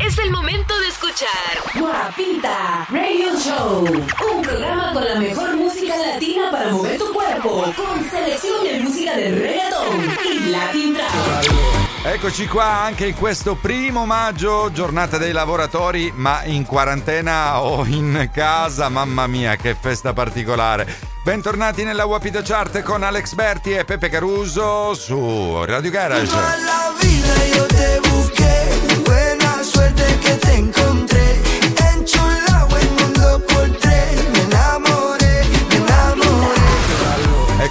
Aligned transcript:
es 0.00 0.18
el 0.18 0.30
momento 0.30 0.78
de 0.78 0.88
escuchar 0.88 1.28
Guapita 1.74 2.86
Radio 2.90 3.38
Show, 3.38 3.84
un 3.84 4.42
programa 4.42 4.92
con 4.92 5.04
la 5.04 5.16
mejor 5.16 5.56
música 5.56 5.96
latina 5.96 6.50
para 6.50 6.72
mover 6.72 6.98
tu 6.98 7.12
cuerpo, 7.12 7.72
con 7.76 8.10
selección 8.10 8.64
de 8.64 8.80
música 8.80 9.16
de 9.16 9.30
reggaeton 9.30 10.16
y 10.24 10.50
latin 10.50 10.94
trap. 10.94 11.44
Eccoci 12.04 12.46
qua 12.46 12.82
anche 12.82 13.06
in 13.06 13.16
questo 13.16 13.56
primo 13.56 14.06
maggio, 14.06 14.70
giornata 14.72 15.18
dei 15.18 15.32
lavoratori, 15.32 16.12
ma 16.14 16.44
in 16.44 16.64
quarantena 16.64 17.60
o 17.60 17.84
in 17.84 18.30
casa, 18.32 18.88
mamma 18.88 19.26
mia 19.26 19.56
che 19.56 19.76
festa 19.78 20.12
particolare. 20.12 21.14
Bentornati 21.24 21.82
nella 21.82 22.04
Wapita 22.04 22.42
Chart 22.42 22.82
con 22.82 23.02
Alex 23.02 23.34
Berti 23.34 23.72
e 23.72 23.84
Pepe 23.84 24.08
Caruso 24.08 24.94
su 24.94 25.64
Radio 25.64 25.90
Garage. 25.90 28.15
Que 29.96 30.30
te 30.46 30.54
encontré. 30.54 30.75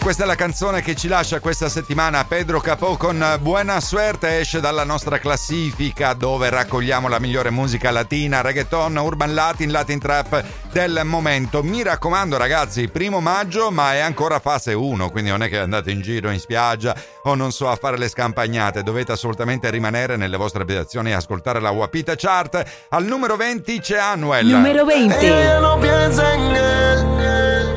Questa 0.06 0.22
è 0.22 0.28
la 0.28 0.36
canzone 0.36 0.84
che 0.84 0.94
ci 0.94 1.08
lascia 1.08 1.40
questa 1.40 1.68
settimana 1.68 2.24
Pedro 2.26 2.60
Capò 2.60 2.96
con 2.96 3.26
Buona 3.42 3.80
Suerte 3.80 4.38
esce 4.38 4.60
dalla 4.60 4.84
nostra 4.84 5.18
classifica 5.18 6.14
dove 6.14 6.52
raccogliamo 6.52 7.08
la 7.08 7.20
migliore 7.20 7.50
musica 7.50 7.90
latina, 7.90 8.42
reggaeton, 8.42 8.96
urban 8.98 9.34
latin, 9.34 9.72
latin 9.72 9.98
trap 9.98 10.44
del 10.72 11.02
momento. 11.06 11.64
Mi 11.64 11.82
raccomando 11.82 12.38
ragazzi, 12.38 12.88
primo 12.88 13.20
maggio 13.20 13.72
ma 13.72 13.96
è 13.96 14.00
ancora 14.00 14.38
fase 14.38 14.74
1, 14.74 15.10
quindi 15.10 15.32
non 15.32 15.42
è 15.42 15.50
che 15.50 15.58
andate 15.58 15.90
in 15.90 16.02
giro 16.02 16.30
in 16.30 16.40
spiaggia 16.40 16.96
o 17.24 17.34
non 17.34 17.52
so 17.52 17.68
a 17.68 17.76
fare 17.76 17.98
le 17.98 18.08
scampagnate, 18.08 18.84
dovete 18.84 19.12
assolutamente 19.12 19.72
rimanere 19.72 20.18
nelle 20.18 20.38
vostre 20.38 20.62
abitazioni 20.62 21.10
e 21.10 21.14
ascoltare 21.14 21.60
la 21.60 21.72
Wapita 21.72 22.14
Chart. 22.16 22.64
Al 22.90 23.06
numero 23.06 23.38
20 23.38 23.80
c'è 23.80 23.98
Anuel. 23.98 24.46
Numero 24.46 24.86
20. 24.86 25.16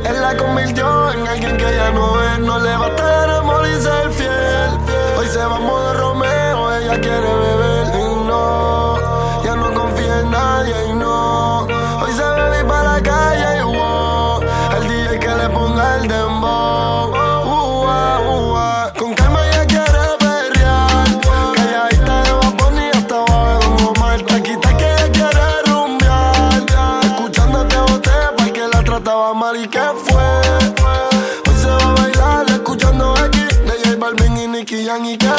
Él, 0.08 0.20
la 0.22 0.36
convirtió 0.36 1.12
en 1.12 1.26
alguien 1.26 1.56
que 1.56 1.74
ya 1.74 1.90
no 1.90 2.22
es. 2.22 2.38
No 2.40 2.58
le 2.58 2.76
basta 2.76 3.24
el 3.24 3.30
amor 3.30 3.66
y 3.66 3.80
ser 3.80 4.10
fiel. 4.12 4.70
Hoy 5.18 5.26
se 5.26 5.38
va 5.38 5.56
a 5.56 5.60
modo 5.60 5.94
Romeo, 5.94 6.74
ella 6.76 7.00
quiere 7.00 7.34
beber 7.44 7.86
y 7.94 8.26
no, 8.26 9.42
ya 9.44 9.54
no 9.56 9.72
confía 9.74 10.20
en 10.20 10.30
nadie 10.30 10.74
y 10.90 10.92
no. 10.92 11.62
Hoy 12.00 12.12
se 12.12 12.24
bebe 12.24 12.64
para 12.64 12.94
la 12.94 13.02
calle 13.02 13.58
y 13.58 13.62
wow, 13.62 14.40
el 14.76 14.88
DJ 14.88 15.18
que 15.18 15.34
le 15.34 15.48
ponga 15.50 15.96
el 15.96 16.08
dembow. 16.08 16.37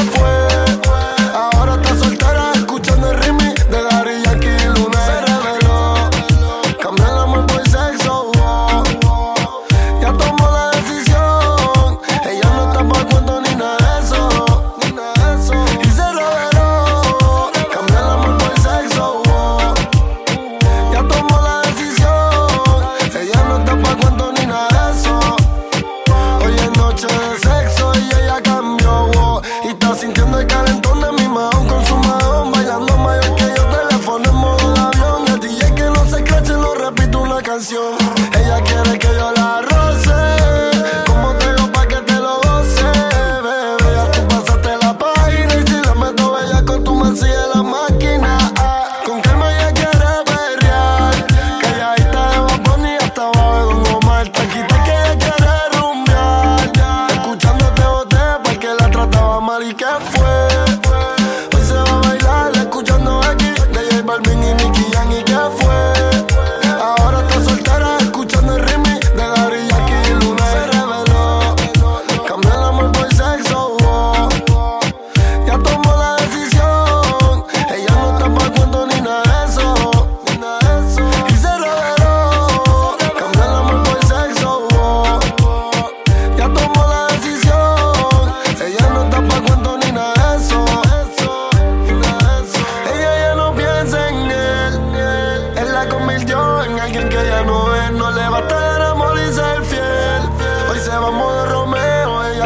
Fue. 0.10 1.09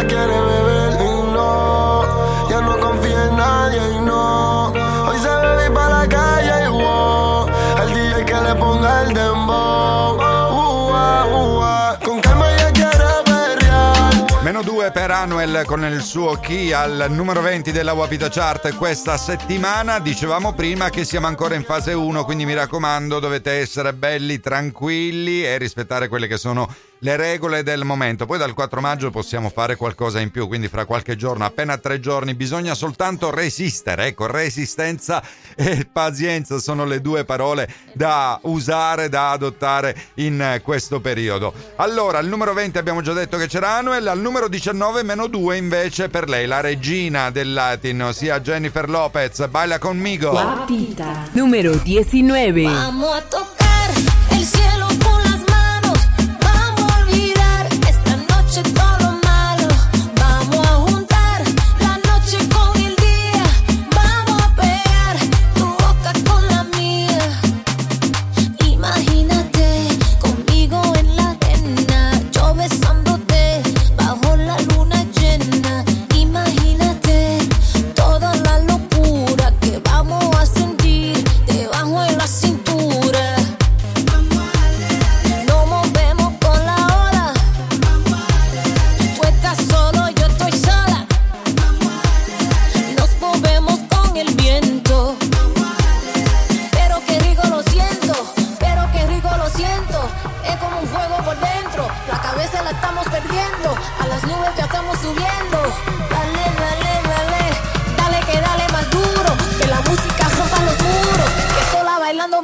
Quiere 0.08 0.42
beber 0.42 1.02
y 1.02 1.32
no. 1.32 2.50
Ya 2.50 2.60
no 2.62 2.78
confía 2.78 3.26
en 3.30 3.38
nadie 3.38 3.82
y 3.96 4.00
no. 4.02 4.68
Hoy 5.08 5.18
se 5.18 5.30
bebe 5.30 5.72
para 5.72 6.00
la 6.00 6.08
calle 6.08 6.66
y 6.66 6.70
wow. 6.70 7.48
El 7.82 7.94
DJ 7.94 8.26
que 8.26 8.36
le 8.36 8.56
ponga 8.56 9.04
el 9.04 9.14
dembow. 9.14 10.16
Uh, 10.18 10.92
ah, 10.94 11.26
uh, 11.32 11.62
ah. 11.64 11.98
Con 12.04 12.20
calma 12.20 12.54
ella 12.54 12.72
quiere 12.74 13.24
perrear. 13.26 14.44
Meno 14.44 14.62
2 14.84 14.92
per 14.92 15.12
Anuel 15.12 15.64
con 15.66 15.86
il 15.86 16.02
suo 16.02 16.38
key 16.40 16.74
al 16.74 17.06
numero 17.10 17.40
20 17.40 17.72
della 17.72 17.94
Wapita 17.94 18.28
Chart 18.28 18.76
questa 18.76 19.16
settimana. 19.16 20.00
Dicevamo 20.00 20.52
prima 20.54 20.90
che 20.90 21.06
siamo 21.06 21.28
ancora 21.28 21.56
in 21.56 21.64
fase 21.64 21.94
1, 21.94 22.26
quindi 22.26 22.44
mi 22.44 22.54
raccomando 22.54 23.20
dovete 23.20 23.52
essere 23.52 23.94
belli, 23.94 24.42
tranquilli 24.42 25.46
e 25.46 25.58
rispettare 25.58 26.10
quelle 26.10 26.28
che 26.28 26.38
sono 26.38 26.68
le 27.00 27.18
regole 27.18 27.64
del 27.64 27.84
momento. 27.84 28.26
Poi 28.26 28.38
dal 28.38 28.54
4 28.54 28.82
maggio 28.82 29.10
possiamo 29.10 29.50
fare 29.50 29.76
qualcosa 29.76 30.20
in 30.20 30.32
più, 30.32 30.48
quindi 30.48 30.68
fra 30.70 30.86
qualche 30.86 31.16
giorno, 31.16 31.46
appena 31.46 31.78
tre 31.78 32.00
giorni, 32.00 32.34
bisogna 32.34 32.74
soltanto 32.74 33.30
resistere. 33.30 34.08
Ecco, 34.08 34.26
resistenza 34.28 35.22
e 35.56 35.88
pazienza 35.90 36.60
sono 36.60 36.86
le 36.86 37.02
due 37.02 37.26
parole 37.26 37.70
da 37.94 38.40
usare, 38.44 39.10
da 39.10 39.32
adottare 39.32 39.96
in 40.16 40.62
questo 40.64 41.00
periodo. 41.00 41.54
Allora, 41.76 42.20
al 42.20 42.28
numero 42.28 42.54
20 42.54 42.78
abbiamo 42.78 43.02
già 43.02 43.14
detto 43.14 43.38
che 43.38 43.48
c'era 43.48 43.78
Anuel, 43.78 44.08
al 44.08 44.20
numero 44.20 44.48
19 44.48 44.72
meno 45.04 45.28
2 45.28 45.58
invece 45.58 46.10
per 46.10 46.30
lei, 46.30 46.46
la 46.48 46.62
regina 46.62 47.30
del 47.30 47.54
latino, 47.54 48.08
ossia 48.08 48.42
Jennifer 48.42 48.90
Lopez. 48.90 49.48
Baila 49.50 49.80
conmigo. 49.80 50.32
Guapita. 50.32 51.30
Número 51.34 51.74
19. 51.76 52.64
Vamos 52.66 53.16
a 53.16 53.22
tocar 53.22 53.90
el 54.32 54.46
cielo 54.46 54.83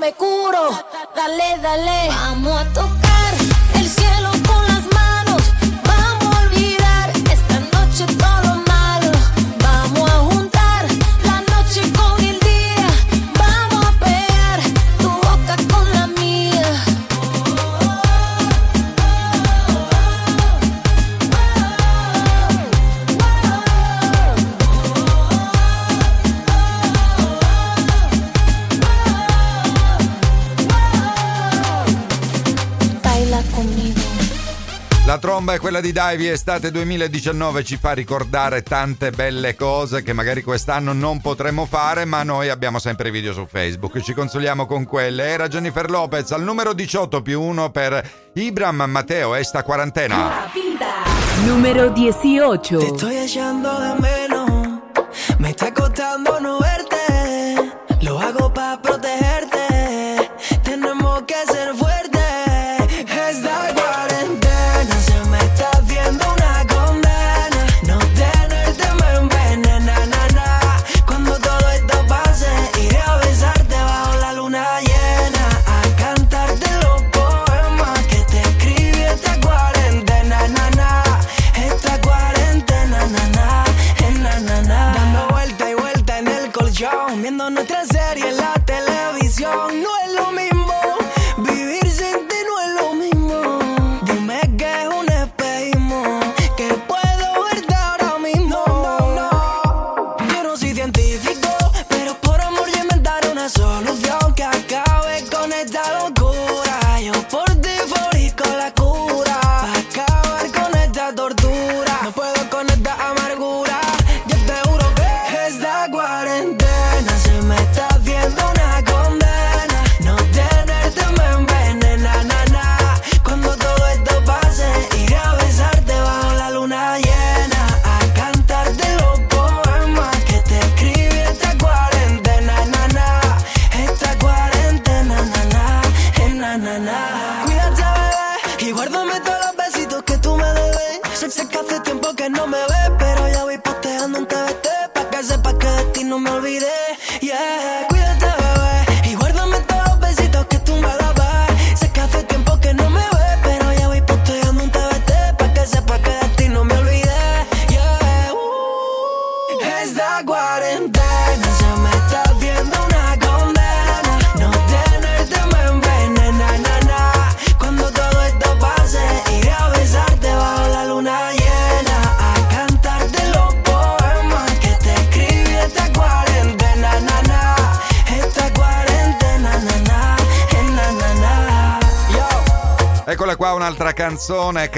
me 0.09 0.13
curo. 0.15 0.69
Dale, 1.15 1.57
dale. 1.61 2.07
Vamos 2.09 2.61
a 2.61 2.65
tocar 2.73 2.88
quella 35.79 35.81
di 35.81 35.91
Divi, 35.91 36.27
estate 36.27 36.71
2019 36.71 37.63
ci 37.63 37.77
fa 37.77 37.93
ricordare 37.93 38.63
tante 38.63 39.11
belle 39.11 39.55
cose 39.55 40.03
che 40.03 40.13
magari 40.13 40.41
quest'anno 40.43 40.93
non 40.93 41.21
potremo 41.21 41.65
fare, 41.65 42.05
ma 42.05 42.23
noi 42.23 42.49
abbiamo 42.49 42.79
sempre 42.79 43.09
i 43.09 43.11
video 43.11 43.33
su 43.33 43.45
Facebook, 43.49 44.01
ci 44.01 44.13
consoliamo 44.13 44.65
con 44.65 44.85
quelle. 44.85 45.27
Era 45.27 45.47
Jennifer 45.47 45.89
Lopez 45.89 46.31
al 46.31 46.43
numero 46.43 46.73
18 46.73 47.21
più 47.21 47.41
1 47.41 47.71
per 47.71 48.09
Ibram 48.33 48.83
Matteo, 48.87 49.35
esta 49.35 49.63
quarantena. 49.63 50.49
Número 51.45 51.89
18. 51.89 52.77
Te 52.77 52.85
estoy 52.85 53.15
echando 53.17 53.69
de 53.79 53.99
menos. 53.99 54.81
Me 55.37 55.49
está 55.49 55.73
costando 55.73 56.39
no 56.39 56.58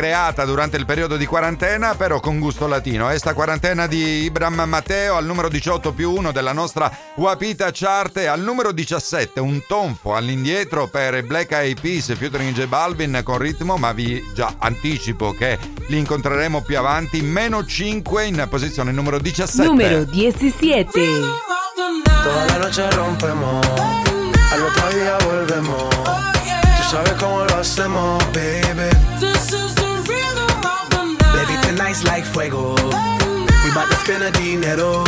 creata 0.02 0.46
durante 0.46 0.78
il 0.78 0.86
periodo 0.88 1.16
di 1.16 1.28
quarantena, 1.28 1.94
però 1.94 2.20
con 2.20 2.40
gusto 2.40 2.66
latino. 2.66 3.12
Esta 3.12 3.36
quarantena 3.36 3.86
di 3.86 4.24
Ibram 4.24 4.60
Matteo 4.66 5.16
al 5.16 5.26
numero 5.26 5.48
18 5.48 5.94
più 5.94 6.12
1 6.12 6.32
della 6.32 6.54
nostra 6.54 6.92
Wapita 7.14 7.70
Chart 7.72 8.18
e 8.18 8.26
al 8.26 8.42
numero 8.42 8.72
17 8.72 9.40
un 9.40 9.62
tonfo 9.68 10.16
all'indietro 10.16 10.88
per 10.88 11.24
Black 11.24 11.52
Eyed 11.52 11.80
Peas 11.80 12.16
featuring 12.18 12.52
J 12.52 12.66
Balvin 12.66 13.22
con 13.24 13.38
ritmo, 13.38 13.78
ma 13.78 13.92
vi 13.92 14.20
già 14.34 14.56
anticipo 14.58 15.34
che 15.34 15.60
li 15.86 16.00
incontreremo 16.00 16.64
più 16.64 16.80
avanti. 16.80 17.22
Meno 17.22 17.64
5 17.64 18.26
in 18.26 18.48
posizione 18.50 18.92
numero 18.92 19.20
17. 19.20 19.68
Número 19.68 20.04
17. 20.04 21.00
Toda 22.24 22.46
la 22.48 22.58
noche 22.58 22.90
rompemos, 22.90 23.68
al 24.52 24.64
otro 24.64 24.90
día 24.98 25.16
volvemos. 25.26 25.90
Tú 25.94 26.90
sabes 26.90 27.14
cómo 27.20 27.46
lo 27.46 27.56
hacemos, 27.58 28.24
baby. 28.34 29.81
Tonight's 31.72 32.04
like 32.04 32.26
fuego. 32.26 32.76
We 33.64 33.70
bout 33.74 33.88
to 33.90 33.96
spend 34.04 34.24
a 34.24 34.32
dinero. 34.32 35.06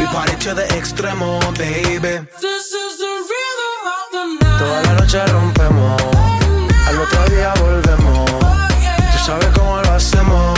We 0.00 0.06
party 0.06 0.34
to 0.44 0.52
the 0.52 0.66
extremo, 0.74 1.38
baby. 1.56 2.26
Toda 4.58 4.82
la 4.82 4.92
noche 4.94 5.24
rompemos, 5.26 6.02
al 6.84 6.98
otro 6.98 7.24
día 7.26 7.54
volvemos. 7.60 8.28
Tú 9.12 9.18
sabes 9.24 9.46
cómo 9.54 9.80
lo 9.80 9.92
hacemos, 9.92 10.57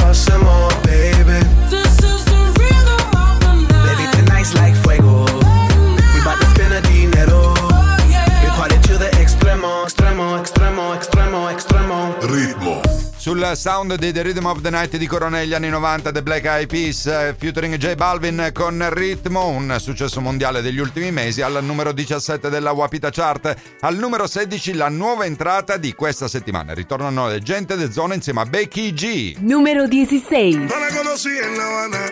sound 13.55 13.95
di 13.95 14.11
The 14.11 14.21
Rhythm 14.21 14.45
of 14.45 14.61
the 14.61 14.69
Night 14.69 14.97
di 14.97 15.07
Corona 15.07 15.39
anni 15.39 15.69
90, 15.69 16.11
The 16.11 16.23
Black 16.23 16.45
Eyed 16.45 16.67
Peas, 16.67 17.05
eh, 17.05 17.35
featuring 17.37 17.75
J 17.77 17.95
Balvin 17.95 18.51
con 18.53 18.87
Ritmo, 18.91 19.47
un 19.47 19.75
successo 19.79 20.21
mondiale 20.21 20.61
degli 20.61 20.79
ultimi 20.79 21.11
mesi, 21.11 21.41
al 21.41 21.63
numero 21.63 21.91
17 21.91 22.49
della 22.49 22.71
Wapita 22.71 23.09
Chart, 23.09 23.55
al 23.81 23.97
numero 23.97 24.27
16 24.27 24.73
la 24.73 24.89
nuova 24.89 25.25
entrata 25.25 25.77
di 25.77 25.93
questa 25.93 26.27
settimana. 26.27 26.73
Ritornano 26.73 27.27
le 27.27 27.41
gente 27.41 27.75
del 27.75 27.91
zona 27.91 28.13
insieme 28.13 28.41
a 28.41 28.45
Becky 28.45 28.93
G. 28.93 29.35
Numero 29.39 29.87
16. 29.87 30.57
Non 30.57 30.67
la 30.67 30.95
conosci 30.95 31.29
in 31.29 31.55
La 31.55 31.65
Habana, 31.65 32.05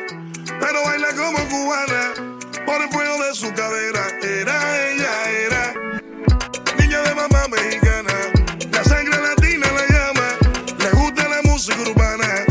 pero 0.60 0.82
baila 0.84 1.14
come 1.14 1.48
cubana, 1.48 2.12
por 2.66 2.82
el 2.82 2.90
fuego 2.92 3.18
de 3.24 3.34
su 3.34 3.52
cadera, 3.54 4.06
era 4.22 4.90
ella, 4.90 5.32
era 5.46 5.74
niña 6.78 7.02
de 7.02 7.14
mamma 7.14 7.48
mexicana, 7.48 8.14
la 8.72 8.84
sangre 8.84 9.22
latina. 9.22 9.39
Seguro 11.60 11.94
banal 11.94 12.49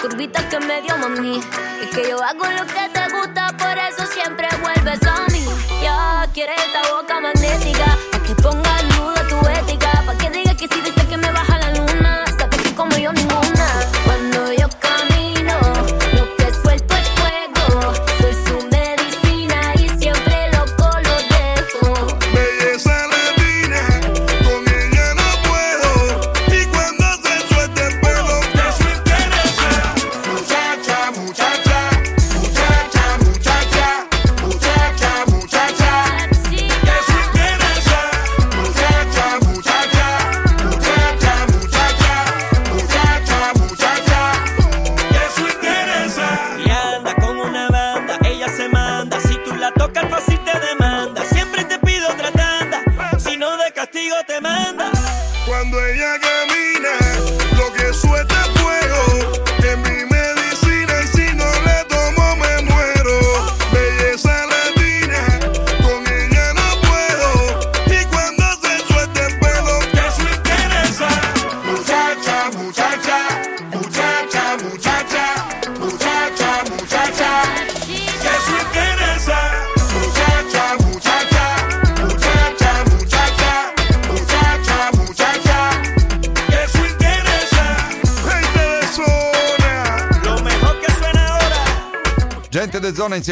Curvita 0.00 0.48
que 0.48 0.58
me 0.60 0.82
dio 0.82 0.96
mami. 0.98 1.40
Y 1.82 1.86
que 1.90 2.08
yo 2.08 2.22
hago 2.22 2.44
lo 2.44 2.66
que 2.66 2.88
te 2.92 3.08
gusta 3.14 3.33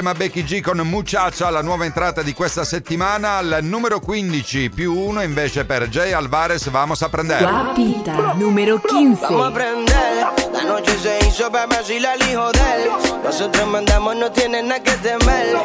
insieme 0.03 0.11
a 0.11 0.15
Becky 0.15 0.43
G 0.43 0.61
con 0.61 0.79
Muchacha, 0.81 1.49
la 1.51 1.63
nuova 1.63 1.85
entrata 1.85 2.23
di 2.23 2.35
questa 2.35 2.65
settimana, 2.65 3.37
al 3.37 3.61
numero 3.63 4.01
15 4.01 4.71
più 4.71 4.93
1 4.95 5.23
invece 5.23 5.65
per 5.65 5.89
Jay 5.89 6.13
Alvarez, 6.13 6.69
vamos 6.71 7.03
a 7.03 7.09
prendere. 7.09 7.45
Guapita, 7.45 8.35
numero 8.35 8.81
15. 8.81 9.23
Vamos 9.27 9.47
a 9.47 9.51
prender, 9.53 10.27
la 10.53 10.63
noche 10.65 10.99
se 10.99 11.19
hizo 11.27 11.51
para 11.51 11.83
si 11.85 12.01
la 12.01 12.15
elijo 12.15 12.51
de 12.51 12.59
él. 12.59 12.91
Nosotros 13.23 13.69
mandamos, 13.69 14.17
no 14.17 14.31
tienes 14.33 14.65
nada 14.65 14.83
que 14.83 14.93
temer. 14.93 15.57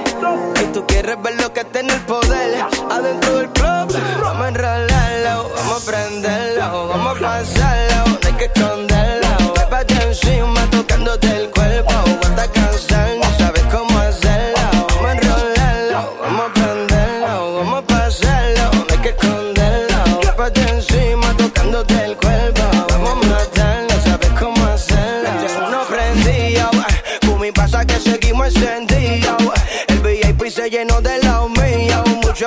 Y 0.61 0.65
tú 0.71 0.85
quieres 0.85 1.19
ver 1.21 1.41
lo 1.41 1.51
que 1.51 1.61
está 1.61 1.79
en 1.79 1.89
el 1.89 2.01
poder. 2.01 2.65
Adentro 2.91 3.37
del 3.37 3.49
club, 3.49 3.97
vamos 4.21 4.45
a 4.45 4.47
enrolarlo, 4.49 5.49
vamos 5.55 5.81
a 5.81 5.91
prenderlo, 5.91 6.87
vamos 6.89 7.17
a 7.17 7.19
pasarlo, 7.19 8.05
no 8.21 8.27
hay 8.27 8.33
que 8.33 8.45
esconderlo. 8.45 9.53
Vete 9.71 9.93
encima 10.03 10.69
tocándote 10.69 11.27
el 11.27 11.49
cuerpo, 11.49 11.91
hasta 12.21 12.51
cansarnos. 12.51 13.26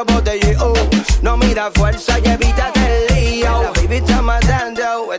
mucho 0.04 0.14
botellón. 0.14 0.72
No 1.22 1.36
mira 1.36 1.70
fuerza 1.74 2.18
y 2.18 2.28
evítate 2.28 2.80
el 2.80 3.14
lío. 3.14 3.62
La 3.62 3.70
baby 3.70 3.96
está 3.96 4.22
matando, 4.22 5.12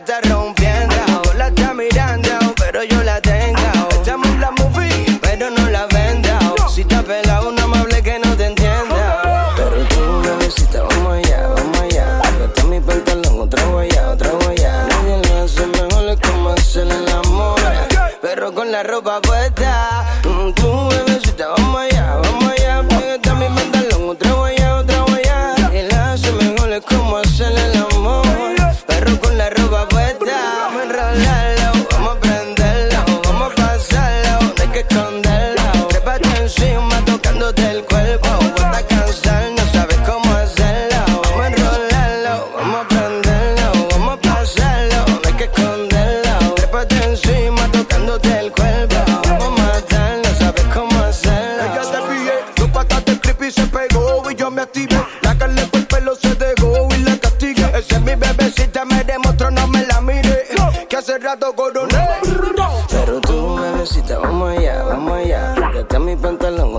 mi 66.12 66.16
pantalón. 66.20 66.71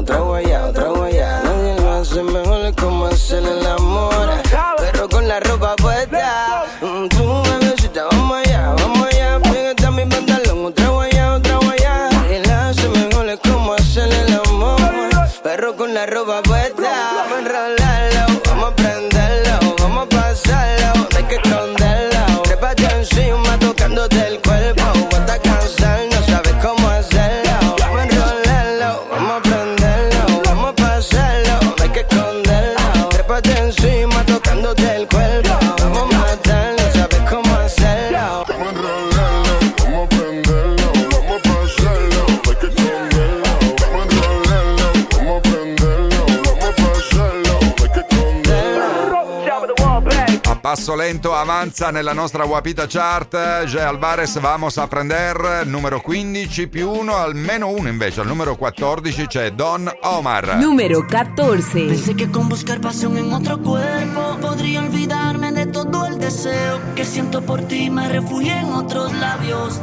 avanza 51.43 51.91
nella 51.91 52.13
nostra 52.13 52.45
guapita 52.45 52.85
Chart. 52.87 53.65
Jay 53.65 53.83
Alvarez, 53.83 54.39
vamos 54.39 54.77
a 54.77 54.87
prender 54.87 55.65
numero 55.65 55.99
15 55.99 56.67
più 56.69 56.89
1, 56.89 57.15
almeno 57.15 57.67
uno 57.67 57.89
invece. 57.89 58.21
Al 58.21 58.27
numero 58.27 58.55
14 58.55 59.27
c'è 59.27 59.51
Don 59.51 59.91
Omar. 60.03 60.55
Numero 60.55 61.05
14. 61.05 61.85
Pensé 61.87 62.15
che 62.15 62.29
con 62.29 62.47
buscar 62.47 62.79
pasión 62.79 63.17
in 63.17 63.31
otro 63.33 63.59
cuerpo 63.59 64.37
podría 64.39 64.79
olvidarme 64.79 65.51
di 65.51 65.69
tutto 65.69 66.05
il 66.05 66.15
deseo 66.15 66.79
che 66.93 67.03
siento 67.03 67.41
por 67.41 67.61
ti. 67.65 67.89
Me 67.89 68.07
refugio 68.07 68.55
in 68.55 68.71
otros 68.71 69.11
labios. 69.11 69.81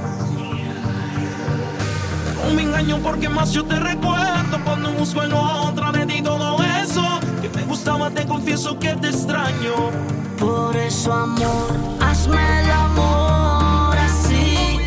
Un 2.50 2.58
engaño 2.58 3.00
porque 3.02 3.28
más 3.28 3.52
yo 3.52 3.64
te 3.66 3.78
recuerdo 3.78 4.58
cuando 4.64 4.92
busco 4.92 5.22
en 5.22 5.32
otra 5.34 5.92
de 5.92 6.06
ti 6.06 6.22
todo 6.22 6.56
eso 6.82 7.20
que 7.42 7.50
me 7.50 7.64
gustaba. 7.64 8.10
Te 8.10 8.26
confieso 8.26 8.78
que 8.78 8.96
te 8.96 9.08
extraño. 9.08 10.29
Por 10.40 10.74
eso, 10.74 11.12
amor, 11.12 11.70
hazme 12.00 12.60
el 12.62 12.70
amor 12.70 13.94
así. 13.98 14.80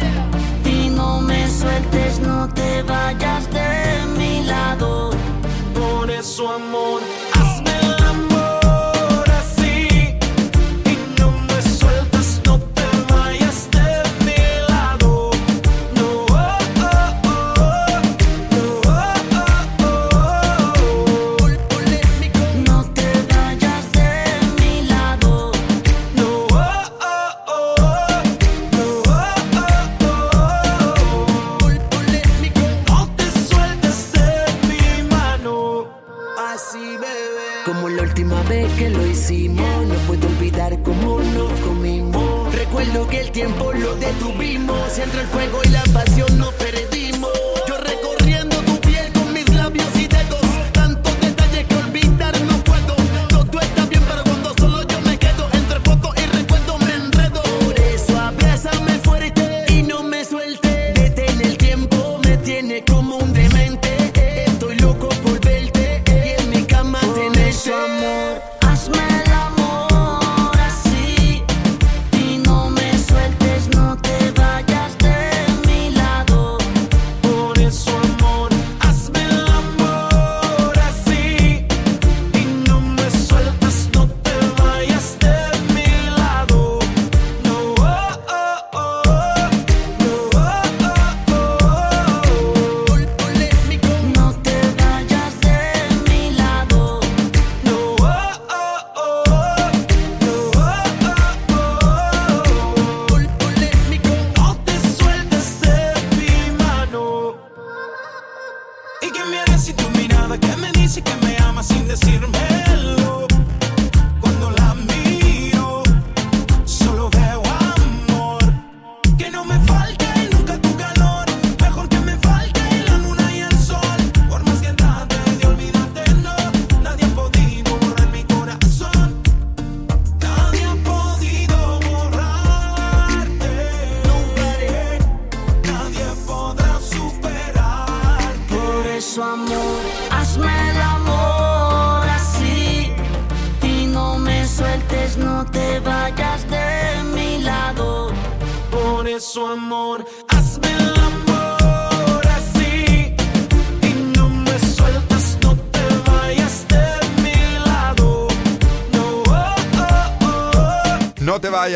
Y 0.66 0.90
no 0.90 1.22
me 1.22 1.48
sueltes, 1.48 2.20
no 2.20 2.50
te 2.50 2.82
vayas 2.82 3.48
de 3.52 4.06
mi 4.18 4.44
lado. 4.46 5.12
Por 5.76 6.10
eso, 6.10 6.50
amor. 6.50 7.23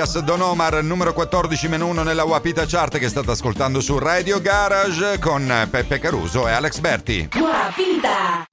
Lucas 0.08 0.24
Don 0.24 0.42
Omar, 0.42 0.82
numero 0.84 1.12
14 1.12 1.68
meno 1.68 1.88
1 1.88 2.02
nella 2.02 2.24
Wapita 2.24 2.66
Chart 2.66 2.98
che 2.98 3.10
state 3.10 3.32
ascoltando 3.32 3.82
su 3.82 4.00
Radio 4.00 4.40
Garage 4.40 5.20
con 5.20 5.68
Peppe 5.70 6.00
Caruso 6.00 6.48
e 6.48 6.52
Alex 6.52 6.80
Berti. 6.80 7.28
Guapita! 7.36 8.46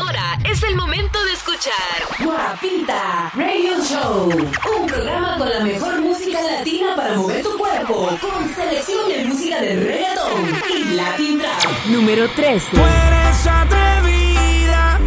Ora 0.00 0.38
è 0.40 0.68
il 0.68 0.74
momento 0.74 1.18
di 1.24 1.32
escuchar 1.32 2.16
Guapita 2.16 3.30
Radio 3.34 3.82
Show, 3.82 4.30
un 4.30 4.86
programma 4.86 5.36
con 5.36 5.48
la 5.48 5.60
mejor 5.60 6.00
música 6.00 6.38
latina 6.40 6.94
per 6.94 7.16
mover 7.16 7.42
tu 7.42 7.56
cuerpo, 7.58 8.16
con 8.18 8.50
selezione 8.54 9.18
di 9.18 9.24
música 9.24 9.60
de 9.60 9.74
reggaeton 9.74 10.62
e 10.64 10.94
latin 10.94 11.38
trap. 11.38 11.84
Número 11.88 12.26
13. 12.30 12.70
Tú 12.70 12.80
eres 12.80 13.46
atrevida, 13.46 14.98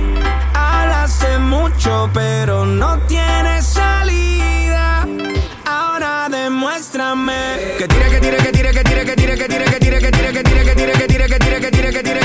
hablaste 0.54 1.39
mucho, 1.39 2.10
pero 2.13 2.63
no 2.63 3.00
tienes 3.08 3.65
salida 3.65 4.64
muéstrame. 6.76 7.32
Que 7.78 7.88
tire, 7.88 8.10
que 8.10 8.20
tire, 8.20 8.38
que 8.38 8.52
tire, 8.52 8.72
que 8.72 8.84
tire, 8.84 9.06
que 9.06 9.16
tire, 9.16 9.36
que 9.36 9.48
tire, 9.48 9.66
que 9.66 9.80
tire, 9.80 10.00
que 10.00 10.12
tire, 10.12 10.34
que 10.34 10.44
tire, 10.44 10.64
que 10.64 10.74
tire, 10.74 10.94
que 10.94 11.08
tire, 11.08 11.28
que 11.28 11.40
tire, 11.40 11.60
que 11.62 11.72
tire, 11.72 11.92
que 11.92 12.04
tire, 12.04 12.25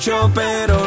mucho, 0.00 0.30
pero 0.34 0.79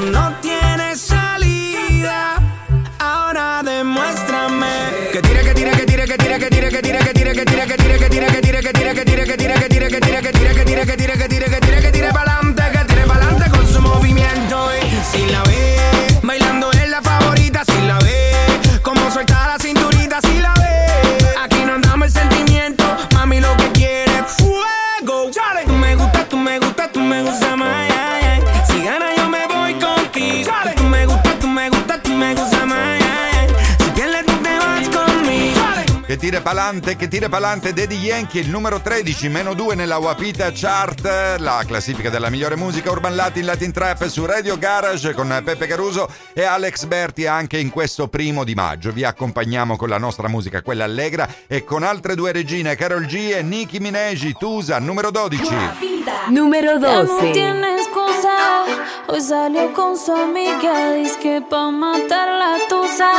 Palante 36.83 36.97
che 36.97 37.07
tira 37.07 37.29
Palante, 37.29 37.71
Daddy 37.71 37.95
Yankee, 37.95 38.41
il 38.41 38.49
numero 38.49 38.81
13, 38.81 39.29
meno 39.29 39.53
2 39.53 39.73
nella 39.73 39.99
Wapita 39.99 40.51
Chart, 40.53 41.37
la 41.37 41.63
classifica 41.65 42.09
della 42.09 42.29
migliore 42.29 42.57
musica 42.57 42.91
Urban 42.91 43.15
Latin 43.15 43.45
Latin 43.45 43.71
Trap 43.71 44.05
su 44.07 44.25
Radio 44.25 44.57
Garage 44.57 45.13
con 45.13 45.41
Peppe 45.45 45.65
Caruso 45.65 46.09
e 46.33 46.43
Alex 46.43 46.83
Berti 46.83 47.25
anche 47.25 47.57
in 47.57 47.69
questo 47.69 48.09
primo 48.09 48.43
di 48.43 48.53
maggio. 48.53 48.91
Vi 48.91 49.05
accompagniamo 49.05 49.77
con 49.77 49.87
la 49.87 49.97
nostra 49.97 50.27
musica, 50.27 50.61
quella 50.61 50.83
allegra, 50.83 51.25
e 51.47 51.63
con 51.63 51.83
altre 51.83 52.15
due 52.15 52.33
regine, 52.33 52.75
Carol 52.75 53.05
G 53.05 53.31
e 53.33 53.41
Nicki 53.41 53.79
Minaj, 53.79 54.33
Tusa, 54.37 54.77
numero 54.79 55.09
12. 55.09 55.53
Wapita. 55.53 56.12
Número 56.29 56.79
12. 56.79 57.31
tiene 57.31 57.75
excusa. 57.75 58.63
Hoy 59.07 59.21
salió 59.21 59.73
con 59.73 59.97
su 59.97 60.13
amiga. 60.13 60.93
Dice 60.93 61.19
que 61.19 61.41
pa' 61.41 61.71
matar 61.71 62.29
la 62.29 62.57
tusa. 62.69 63.11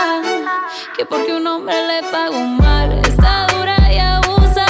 Que 0.96 1.04
porque 1.04 1.34
un 1.34 1.46
hombre 1.46 1.74
le 1.86 2.02
pagó 2.10 2.40
mal. 2.40 2.92
Está 3.06 3.46
dura 3.48 3.76
y 3.92 3.98
abusa. 3.98 4.66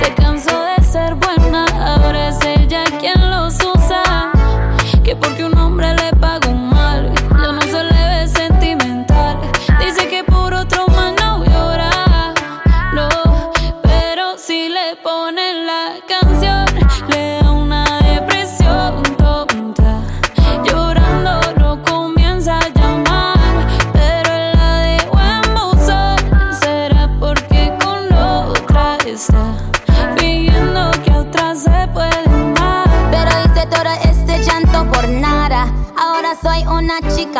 Se 0.00 0.14
cansó 0.14 0.56
de 0.62 0.84
ser 0.84 1.14
buena. 1.16 1.64
Ahora 1.84 2.28
es 2.28 2.38
ella 2.44 2.84
quien 3.00 3.30
los 3.30 3.54
usa. 3.54 4.30
Que 5.04 5.16
porque 5.16 5.44
un 5.44 5.55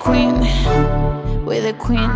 Queen. 0.00 0.34
We're 1.44 1.60
the 1.60 1.74
queen. 1.74 2.10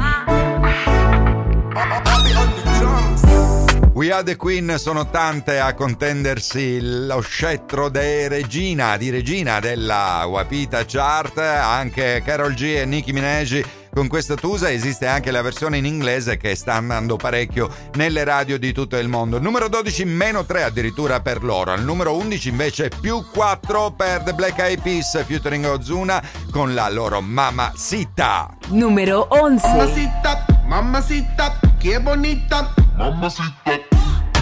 We 3.93 4.11
Are 4.11 4.25
The 4.25 4.37
Queen 4.37 4.75
sono 4.77 5.09
tante 5.09 5.61
a 5.61 5.73
contendersi 5.75 6.81
lo 6.81 7.21
scettro 7.21 7.89
de 7.91 8.27
regina, 8.27 8.97
di 8.97 9.11
regina 9.11 9.61
della 9.61 10.25
Wapita 10.27 10.85
Chart, 10.85 11.39
anche 11.39 12.21
Carol 12.25 12.55
G 12.55 12.63
e 12.63 12.85
Nicki 12.87 13.13
Minaj 13.13 13.63
con 13.95 14.09
questa 14.09 14.35
tusa 14.35 14.71
esiste 14.71 15.07
anche 15.07 15.31
la 15.31 15.41
versione 15.41 15.79
in 15.79 15.87
inglese 15.87 16.37
che 16.37 16.55
sta 16.57 16.75
andando 16.75 17.17
parecchio 17.17 17.71
nelle 17.95 18.25
radio 18.25 18.59
di 18.59 18.73
tutto 18.73 18.97
il 18.97 19.09
mondo. 19.09 19.39
Numero 19.39 19.69
12 19.69 20.05
meno 20.05 20.45
3 20.45 20.65
addirittura 20.65 21.21
per 21.21 21.45
loro, 21.45 21.71
al 21.71 21.85
numero 21.85 22.17
11 22.17 22.49
invece 22.49 22.91
più 23.01 23.25
4 23.33 23.93
per 23.93 24.23
The 24.23 24.33
Black 24.33 24.59
Eyed 24.59 24.83
Peas 24.83 25.25
featuring 25.25 25.65
Ozuna 25.65 26.23
con 26.51 26.75
la 26.75 26.89
loro 26.91 27.21
Mama 27.21 27.73
Sita. 27.77 28.49
Numero 28.69 29.29
11. 29.31 29.67
Mamacita, 29.67 30.45
mamacita, 30.67 31.61
qué 31.79 32.01
bonita. 32.01 32.75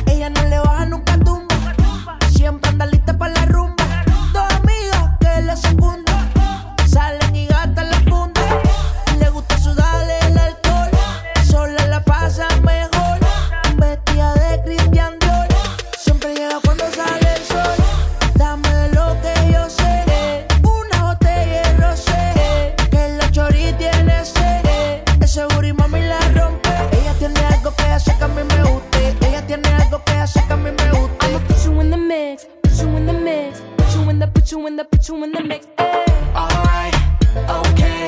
Ella 0.06 0.28
no 0.28 0.42
le 0.48 0.60
baja 0.62 0.71
put 35.02 35.08
you 35.08 35.24
in 35.24 35.32
the 35.32 35.42
mix. 35.42 35.66
Alright, 36.34 36.94
okay. 37.34 38.06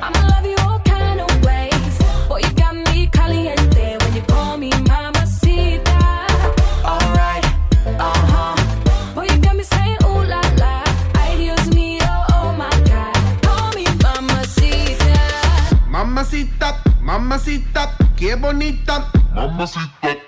I'ma 0.00 0.20
love 0.28 0.46
you 0.46 0.56
all 0.60 0.78
kind 0.80 1.20
of 1.20 1.44
ways. 1.44 1.98
Boy, 2.28 2.38
you 2.38 2.52
got 2.54 2.76
me 2.76 3.08
caliente 3.08 3.96
when 4.00 4.14
you 4.14 4.22
call 4.22 4.56
me 4.56 4.70
mamacita. 4.70 6.26
Alright, 6.84 7.44
uh 7.98 8.22
huh. 8.30 9.14
Boy, 9.14 9.24
you 9.24 9.38
got 9.38 9.56
me 9.56 9.64
saying 9.64 9.98
ooh 10.04 10.22
la 10.24 10.40
la. 10.58 10.84
Ay, 11.14 11.36
Dios 11.38 11.66
mío, 11.74 12.06
oh 12.34 12.54
my 12.56 12.70
God. 12.86 13.42
Call 13.42 13.72
me 13.74 13.84
mamacita. 14.02 15.88
Mamacita, 15.88 16.82
mamacita, 17.00 17.96
qué 18.16 18.36
bonita. 18.36 19.10
Dame 19.34 20.27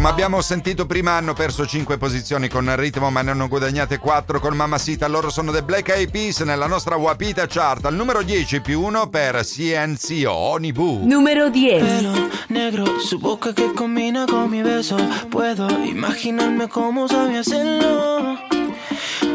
Come 0.00 0.12
abbiamo 0.12 0.40
sentito 0.40 0.86
prima 0.86 1.12
hanno 1.12 1.34
perso 1.34 1.66
5 1.66 1.98
posizioni 1.98 2.48
con 2.48 2.74
ritmo 2.74 3.10
ma 3.10 3.20
ne 3.20 3.32
hanno 3.32 3.48
guadagnate 3.48 3.98
4 3.98 4.40
con 4.40 4.56
Mamacita. 4.56 5.06
Loro 5.08 5.28
sono 5.28 5.52
The 5.52 5.62
Black 5.62 5.90
Eyed 5.90 6.10
Peas 6.10 6.40
nella 6.40 6.66
nostra 6.66 6.96
Wapita 6.96 7.46
Chart. 7.46 7.84
Al 7.84 7.94
numero 7.96 8.22
10 8.22 8.62
più 8.62 8.80
1 8.80 9.10
per 9.10 9.44
CNCO 9.44 10.32
Onibu. 10.32 11.02
Número 11.04 11.50
10. 11.50 11.84
Pelo 11.84 12.30
negro, 12.48 12.98
su 12.98 13.18
boca 13.18 13.52
que 13.52 13.74
combina 13.74 14.24
con 14.24 14.48
mi 14.48 14.62
beso. 14.62 14.96
Puedo 15.28 15.68
imaginarme 15.68 16.66
cómo 16.66 17.06
sabe 17.06 17.36
hacerlo. 17.36 18.38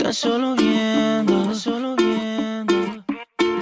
Tan 0.01 0.13
solo 0.13 0.56
viendo, 0.56 1.43
tan 1.43 1.56
solo 1.56 1.93
viendo. 1.95 2.73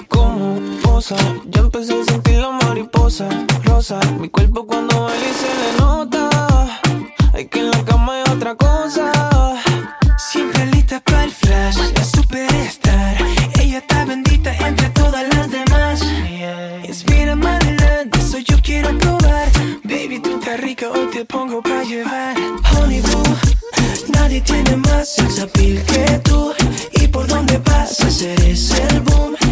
Como 0.08 0.58
posa, 0.82 1.18
ya 1.48 1.60
empecé 1.60 2.00
a 2.00 2.04
sentir 2.06 2.38
la 2.38 2.52
mariposa 2.52 3.28
rosa. 3.66 4.00
Mi 4.18 4.30
cuerpo 4.30 4.66
cuando 4.66 5.04
baila 5.04 5.26
y 5.26 5.34
se 5.34 5.48
le 5.48 5.80
nota. 5.80 6.30
Hay 7.34 7.48
que 7.48 7.62
en 7.62 7.72
la 7.72 7.84
cama 7.84 8.14
hay 8.14 8.32
otra 8.32 8.56
cosa. 8.56 9.12
Siempre 10.18 10.68
lista 10.68 11.00
para 11.00 11.24
el 11.24 11.32
flash, 11.32 11.78
la 11.78 12.06
superstar. 12.06 13.18
Ella 13.60 13.80
está 13.80 14.06
bendita 14.06 14.56
entre 14.56 14.90
todas 14.90 15.24
las 15.34 15.50
demás. 15.50 16.04
Inspira 16.88 17.34
adelante, 17.34 18.20
eso 18.20 18.38
yo 18.38 18.58
quiero 18.62 18.96
probar. 19.00 19.50
Baby, 19.84 20.20
tú 20.20 20.38
estás 20.38 20.60
rica, 20.60 20.92
hoy 20.92 21.08
te 21.12 21.26
pongo 21.26 21.62
pa' 21.64 21.84
llevar. 21.84 22.36
Honey 22.72 23.02
boo, 23.02 23.24
nadie 24.10 24.40
tiene 24.42 24.78
más 24.78 25.16
sex 25.16 25.44
que 25.88 26.20
tú. 26.24 26.54
Y 27.02 27.08
por 27.08 27.26
donde 27.26 27.58
pasas 27.60 28.22
eres 28.22 28.70
el 28.72 29.02
boom. 29.02 29.43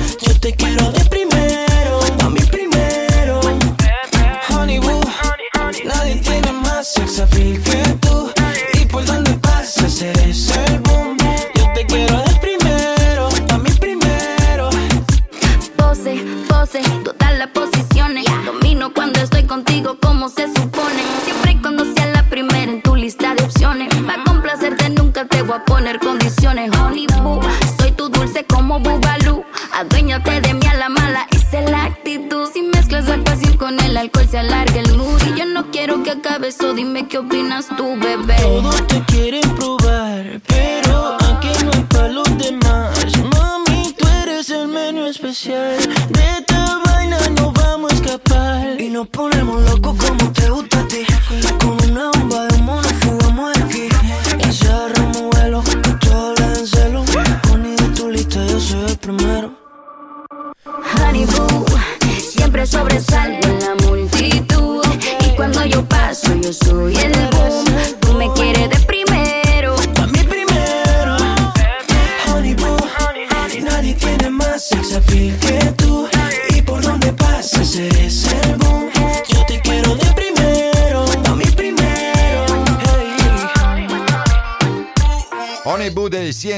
Voy 25.51 25.59
a 25.59 25.65
poner 25.65 25.99
condiciones. 25.99 26.71
Honey 26.77 27.07
boo, 27.21 27.41
soy 27.77 27.91
tu 27.91 28.07
dulce 28.09 28.45
como 28.45 28.79
Bubalú. 28.79 29.43
Aduéñate 29.73 30.39
de 30.39 30.53
mí 30.53 30.65
a 30.67 30.75
la 30.75 30.89
mala, 30.89 31.27
esa 31.31 31.59
es 31.59 31.69
la 31.69 31.85
actitud. 31.85 32.49
Si 32.53 32.61
mezclas 32.61 33.05
la 33.09 33.17
pasión 33.17 33.57
con 33.57 33.77
el 33.83 33.97
alcohol 33.97 34.27
se 34.29 34.39
alarga 34.39 34.79
el 34.79 34.97
mood. 34.97 35.21
Y 35.27 35.39
yo 35.39 35.45
no 35.45 35.69
quiero 35.71 36.03
que 36.03 36.11
acabe 36.11 36.47
eso, 36.47 36.73
dime 36.73 37.07
qué 37.07 37.17
opinas 37.17 37.67
tú, 37.75 37.97
bebé. 37.97 38.35
Todos 38.41 38.87
te 38.87 39.03
quieren 39.05 39.47
probar, 39.55 40.41
pero 40.47 41.17
aquí 41.19 41.49
no 41.65 41.71
hay 41.73 41.83
pa' 41.83 42.07
los 42.07 42.37
demás. 42.37 42.91
Mami, 43.33 43.93
tú 43.97 44.07
eres 44.23 44.49
el 44.51 44.69
menú 44.69 45.05
especial. 45.05 45.77
De 46.09 46.29
esta 46.37 46.79
vaina 46.85 47.17
no 47.37 47.51
vamos 47.51 47.91
a 47.91 47.95
escapar. 47.95 48.79
Y 48.79 48.89
nos 48.89 49.07
ponemos 49.07 49.30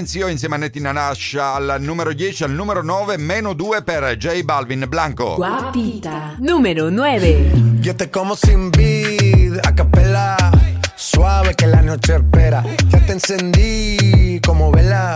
del 0.04 0.10
Cienzio 0.10 0.28
insieme 0.28 0.56
a 0.56 0.58
Nettina 0.58 0.92
Nash 0.92 1.36
al 1.36 1.78
numero 1.80 2.14
10, 2.14 2.44
al 2.44 2.52
numero 2.52 2.84
9, 2.84 3.18
meno 3.18 3.54
2 3.54 3.84
per 3.84 4.18
J 4.18 4.44
Balvin 4.44 4.86
Blanco. 4.90 5.36
Guapita. 5.36 6.36
Número 6.40 6.90
9. 6.90 7.80
Yo 7.80 7.96
te 7.96 8.10
como 8.10 8.36
sin 8.36 8.70
vid, 8.72 9.60
a 9.64 9.74
capela. 9.74 10.36
Suave 10.96 11.54
que 11.56 11.68
la 11.68 11.82
noche 11.82 12.16
espera. 12.16 12.64
Ya 12.90 13.06
te 13.06 13.14
encendí 13.14 14.40
como 14.42 14.72
vela. 14.72 15.16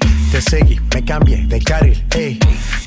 Te 0.31 0.41
seguí, 0.41 0.79
me 0.95 1.03
cambié 1.03 1.45
de 1.45 1.59
carril, 1.59 2.05
eh. 2.15 2.39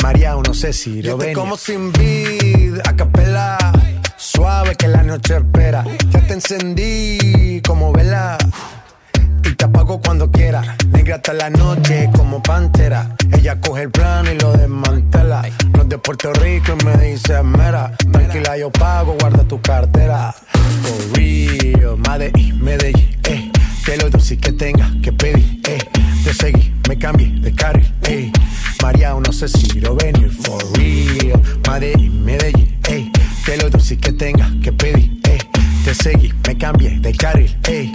María, 0.02 0.34
no 0.34 0.54
sé 0.54 0.72
si 0.72 1.02
lo 1.02 1.18
venir. 1.18 1.36
como 1.36 1.58
sin 1.58 1.92
vid, 1.92 2.78
a 2.86 2.96
capela. 2.96 3.58
Suave 4.16 4.74
que 4.76 4.88
la 4.88 5.02
noche 5.02 5.36
espera. 5.36 5.84
Ya 6.10 6.20
te 6.26 6.32
encendí 6.32 7.60
como 7.60 7.92
vela. 7.92 8.38
Y 9.44 9.54
te 9.54 9.64
apago 9.66 10.00
cuando 10.00 10.30
quiera. 10.30 10.74
Negra 10.90 11.16
hasta 11.16 11.34
la 11.34 11.50
noche 11.50 12.08
como 12.16 12.42
pantera. 12.42 13.14
Ella 13.30 13.60
coge 13.60 13.82
el 13.82 13.90
plano 13.90 14.32
y 14.32 14.38
lo 14.38 14.52
desmantela. 14.52 15.42
No 15.74 15.82
es 15.82 15.88
de 15.90 15.98
Puerto 15.98 16.32
Rico 16.32 16.74
y 16.80 16.84
me 16.86 16.96
dice 16.96 17.42
mera. 17.42 17.94
Tranquila, 18.10 18.56
yo 18.56 18.70
pago, 18.70 19.16
guarda 19.20 19.44
tu 19.44 19.60
cartera. 19.60 20.34
For 20.82 21.18
real, 21.18 21.98
Medellín, 21.98 22.64
Medellín, 22.64 23.20
eh. 23.24 23.50
Que 23.84 23.96
lo 23.98 24.08
dulce 24.08 24.38
que 24.38 24.52
tenga 24.52 24.90
que 25.02 25.12
pedir, 25.12 25.60
eh. 25.68 25.78
Te 26.24 26.32
seguí, 26.32 26.72
me 26.88 26.98
cambié 26.98 27.28
de 27.40 27.54
carril, 27.54 27.92
eh. 28.08 28.32
María, 28.82 29.14
no 29.14 29.32
sé 29.32 29.46
si 29.48 29.80
lo 29.80 29.94
venir. 29.94 30.30
For 30.30 30.62
real, 30.78 31.40
Medellín, 31.68 32.24
Medellín, 32.24 32.78
eh. 32.88 33.10
Que 33.44 33.56
lo 33.58 33.68
dulce 33.68 33.98
que 33.98 34.12
tenga 34.12 34.50
que 34.62 34.72
pedir, 34.72 35.20
eh. 35.24 35.38
Te 35.84 35.94
seguí, 35.94 36.32
me 36.46 36.56
cambié 36.56 36.98
de 36.98 37.12
carril, 37.12 37.54
ey. 37.68 37.92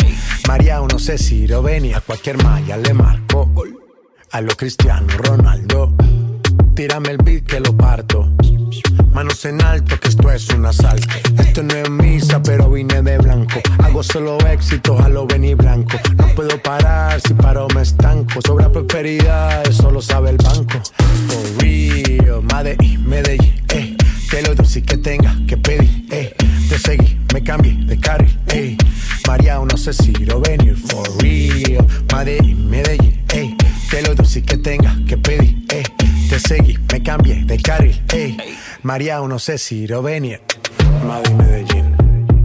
María, 0.47 0.79
no 0.79 0.99
sé 0.99 1.17
si 1.17 1.47
lo 1.47 1.63
venía. 1.63 1.97
A 1.97 2.01
cualquier 2.01 2.41
malla 2.43 2.77
le 2.77 2.93
marco. 2.93 3.51
A 4.31 4.41
lo 4.41 4.55
Cristiano 4.55 5.07
Ronaldo. 5.17 5.95
Tírame 6.75 7.09
el 7.11 7.17
beat 7.17 7.43
que 7.45 7.59
lo 7.59 7.75
parto. 7.75 8.29
Manos 9.13 9.43
en 9.45 9.61
alto, 9.61 9.99
que 9.99 10.07
esto 10.07 10.31
es 10.31 10.49
un 10.49 10.65
asalto. 10.65 11.07
Esto 11.39 11.63
no 11.63 11.73
es 11.73 11.89
misa, 11.89 12.41
pero 12.41 12.69
vine 12.69 13.01
de 13.01 13.17
blanco. 13.17 13.59
Hago 13.83 14.03
solo 14.03 14.37
éxitos 14.47 15.01
a 15.01 15.09
lo 15.09 15.25
venir 15.25 15.57
blanco. 15.57 15.97
No 16.17 16.27
puedo 16.35 16.61
parar, 16.61 17.19
si 17.19 17.33
paro 17.33 17.67
me 17.75 17.81
estanco. 17.81 18.39
Sobra 18.45 18.71
prosperidad, 18.71 19.67
eso 19.67 19.91
lo 19.91 20.01
sabe 20.01 20.29
el 20.29 20.37
banco. 20.37 20.79
For 21.27 21.63
real, 21.63 22.41
Medellín, 22.43 23.09
Medellín, 23.09 23.55
eh. 23.73 23.97
Que 24.29 24.41
lo 24.43 24.55
dulce 24.55 24.83
que 24.83 24.97
tenga 24.97 25.35
que 25.47 25.57
pedir, 25.57 26.05
eh. 26.11 26.33
Te 26.69 26.77
seguí, 26.77 27.19
me 27.33 27.43
cambié 27.43 27.73
de 27.73 27.99
carril, 27.99 28.39
eh. 28.53 28.77
María, 29.27 29.59
no 29.59 29.77
sé 29.77 29.91
si 29.91 30.13
lo 30.13 30.39
venir, 30.39 30.77
for 30.77 31.07
real. 31.21 31.85
Medellín, 32.13 32.69
Medellín, 32.69 33.25
eh. 33.33 33.55
Que 33.89 34.01
lo 34.03 34.15
dulce 34.15 34.43
que 34.43 34.57
tenga 34.57 34.95
que 35.07 35.17
pedir, 35.17 35.65
eh. 35.69 35.83
Te 36.29 36.39
seguí, 36.39 36.77
me 36.91 37.01
cambié 37.01 37.43
de 37.43 37.57
carril, 37.57 38.03
eh. 38.13 38.37
María, 38.83 39.19
no 39.19 39.39
sé 39.39 39.57
si 39.57 39.87
lo 39.87 40.03
venir. 40.03 40.39
Madrid, 41.03 41.33
Medellín. 41.33 41.95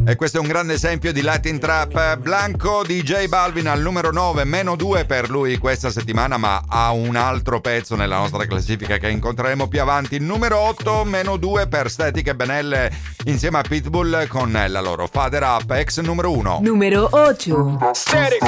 E 0.06 0.16
questo 0.16 0.38
è 0.38 0.40
un 0.40 0.46
grande 0.46 0.72
esempio 0.74 1.12
di 1.12 1.20
Latin 1.20 1.58
Trap. 1.58 2.16
Blanco 2.16 2.82
DJ 2.82 3.26
Balvin 3.26 3.68
al 3.68 3.82
numero 3.82 4.10
9, 4.10 4.44
meno 4.44 4.74
2 4.74 5.04
per 5.04 5.28
lui 5.28 5.58
questa 5.58 5.90
settimana, 5.90 6.38
ma 6.38 6.62
ha 6.66 6.92
un 6.92 7.14
altro 7.16 7.60
pezzo 7.60 7.94
nella 7.94 8.16
nostra 8.16 8.46
classifica 8.46 8.96
che 8.96 9.10
incontreremo 9.10 9.68
più 9.68 9.82
avanti. 9.82 10.18
Numero 10.18 10.58
8, 10.58 11.04
meno 11.04 11.36
2 11.36 11.68
per 11.68 11.90
Static 11.90 12.26
e 12.28 12.34
Benelle 12.34 12.90
insieme 13.24 13.58
a 13.58 13.62
Pitbull 13.62 14.26
con 14.28 14.50
la 14.52 14.80
loro 14.80 15.06
Father 15.06 15.42
Up, 15.42 15.70
ex 15.72 16.00
numero 16.00 16.30
1. 16.30 16.60
Número 16.62 17.06
8. 17.10 17.90
Static, 17.92 18.42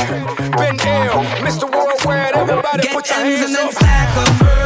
Ben 0.57 0.77
Ill, 0.83 1.27
Mr. 1.43 1.69
Worldwide, 1.71 2.35
everybody 2.35 2.83
Get 2.83 2.93
put 2.93 3.07
your 3.09 3.19
hands 3.19 3.55
up. 3.55 4.66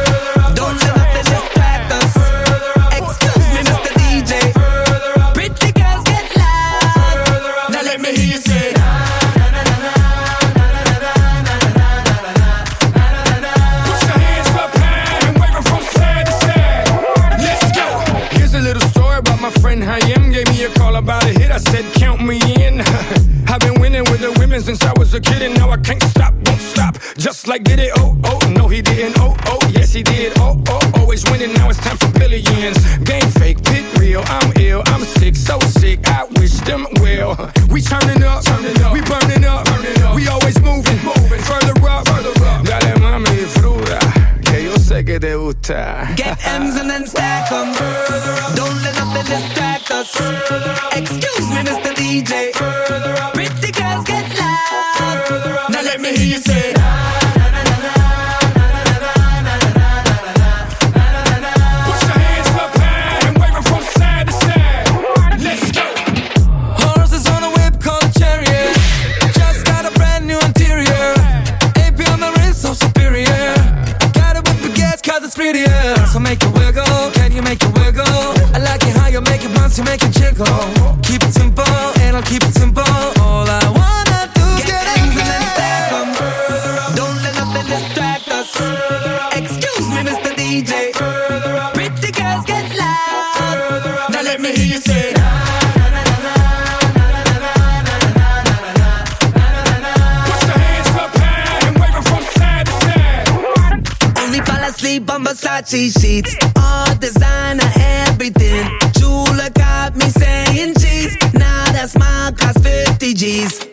On 105.21 105.35
Versace 105.35 105.99
sheets. 105.99 106.35
All 106.55 106.95
designer, 106.95 107.69
everything. 107.75 108.65
Chula 108.97 109.49
got 109.51 109.95
me 109.95 110.05
saying 110.05 110.75
cheese. 110.75 111.17
Now 111.33 111.65
that 111.73 111.89
smile 111.89 112.31
costs 112.33 112.61
50 112.63 113.13
G's. 113.13 113.70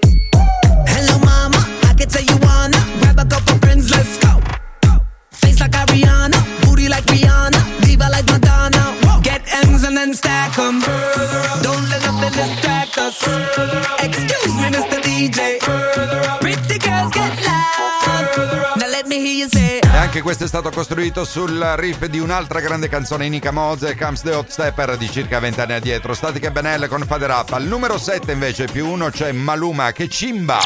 Anche 20.18 20.22
questo 20.22 20.44
è 20.44 20.48
stato 20.48 20.70
costruito 20.70 21.24
sul 21.24 21.58
riff 21.76 22.04
di 22.06 22.18
un'altra 22.18 22.60
grande 22.60 22.88
canzone 22.88 23.26
Inica 23.26 23.52
Moze, 23.52 23.96
Comes 23.96 24.22
the 24.22 24.34
Hot 24.34 24.48
Stepper 24.48 24.96
di 24.96 25.08
circa 25.10 25.38
vent'anni 25.38 25.74
addietro. 25.74 26.14
Statica 26.14 26.48
e 26.48 26.50
Benelle 26.50 26.88
con 26.88 27.02
Father 27.06 27.30
Up. 27.30 27.52
Al 27.52 27.64
numero 27.64 27.98
7 27.98 28.32
invece 28.32 28.66
più 28.66 28.88
uno 28.88 29.10
c'è 29.10 29.32
Maluma 29.32 29.92
che 29.92 30.08
cimba. 30.08 30.58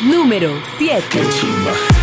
Numero 0.00 0.60
7. 0.78 1.06
Che 1.08 1.97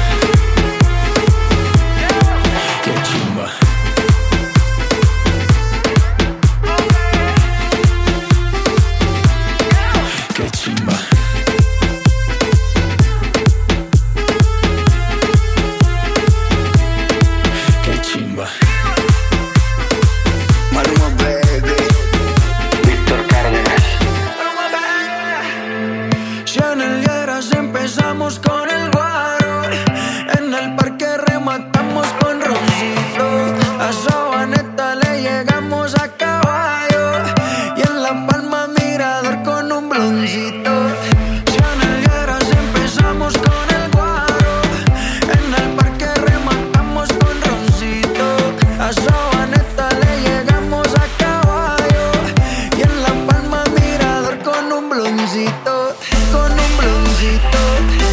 bloncito. 54.95 55.93
Con 56.31 56.51
un 56.51 56.77
bloncito. 56.77 57.59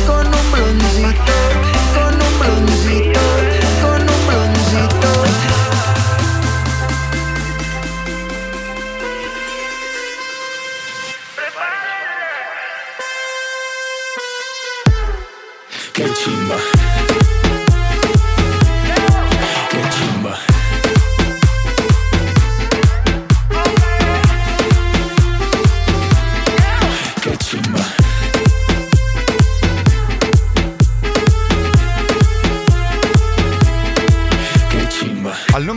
Con 0.06 0.26
un 0.26 0.52
bloncito. 0.52 1.71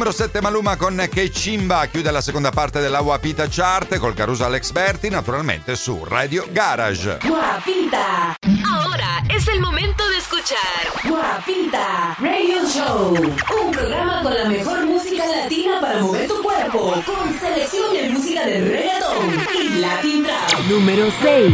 Numero 0.05 0.11
7 0.11 0.39
Maluma 0.39 0.77
con 0.77 1.07
Che 1.11 1.31
Cimba 1.31 1.87
chiude 1.87 2.11
la 2.11 2.21
seconda 2.21 2.51
parte 2.51 2.79
della 2.79 3.01
Wapita 3.01 3.47
Chart 3.47 3.97
col 3.97 4.13
Caruso 4.13 4.45
Alex 4.45 4.71
Berti 4.71 5.09
naturalmente 5.09 5.75
su 5.75 6.03
Radio 6.03 6.45
Garage. 6.51 7.17
Guapita. 7.23 8.35
Ahora 8.69 9.23
es 9.27 9.47
el 9.47 9.59
momento 9.59 10.07
de 10.07 10.17
escuchar 10.17 10.59
Guapita 11.05 12.15
Radio 12.19 12.67
Show. 12.67 13.15
Un 13.15 13.71
programa 13.71 14.21
con 14.21 14.35
la 14.35 14.45
mejor 14.45 14.85
música 14.85 15.25
latina 15.25 15.81
para 15.81 15.99
mover 16.01 16.27
tu 16.27 16.39
cuerpo. 16.43 16.93
Con 17.03 17.39
selección 17.39 17.93
de 17.93 18.09
música 18.09 18.45
de 18.45 18.61
reggaeton 18.61 19.47
y 19.59 19.69
Latin 19.79 20.23
Trap. 20.23 20.59
Número 20.69 21.09
6. 21.19 21.53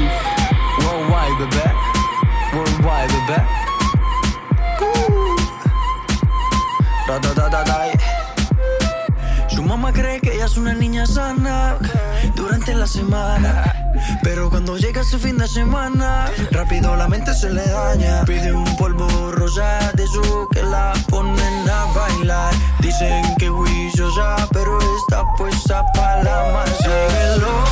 Worldwide, 0.84 1.38
bebé. 1.40 1.74
Worldwide, 2.54 3.14
bebé. 3.28 3.62
Da, 7.08 7.20
da, 7.20 7.34
da, 7.34 7.50
da, 7.50 7.64
da. 7.64 8.11
Cree 9.94 10.22
que 10.22 10.34
ella 10.34 10.46
es 10.46 10.58
una 10.58 10.74
niña 10.74 11.06
sana 11.06 11.78
durante 12.36 12.74
la 12.74 12.88
semana. 12.88 13.74
Pero 14.24 14.50
cuando 14.50 14.78
llega 14.78 15.02
ese 15.02 15.18
fin 15.18 15.38
de 15.38 15.48
semana, 15.48 16.26
rápido 16.52 16.96
la 16.96 17.08
mente 17.08 17.34
se 17.34 17.50
le 17.50 17.66
daña. 17.66 18.24
Pide 18.26 18.54
un 18.54 18.76
polvo 18.78 19.08
rosa 19.32 19.92
de 19.94 20.08
su 20.08 20.48
que 20.52 20.64
la 20.64 20.94
ponen 21.10 21.70
a 21.70 21.86
bailar. 21.94 22.54
Dicen 22.80 23.24
que 23.38 23.50
juiciosa, 23.50 24.48
pero 24.52 24.80
está 24.80 25.24
puesta 25.38 25.84
para 25.94 26.24
la 26.24 26.54
masa. 26.54 27.71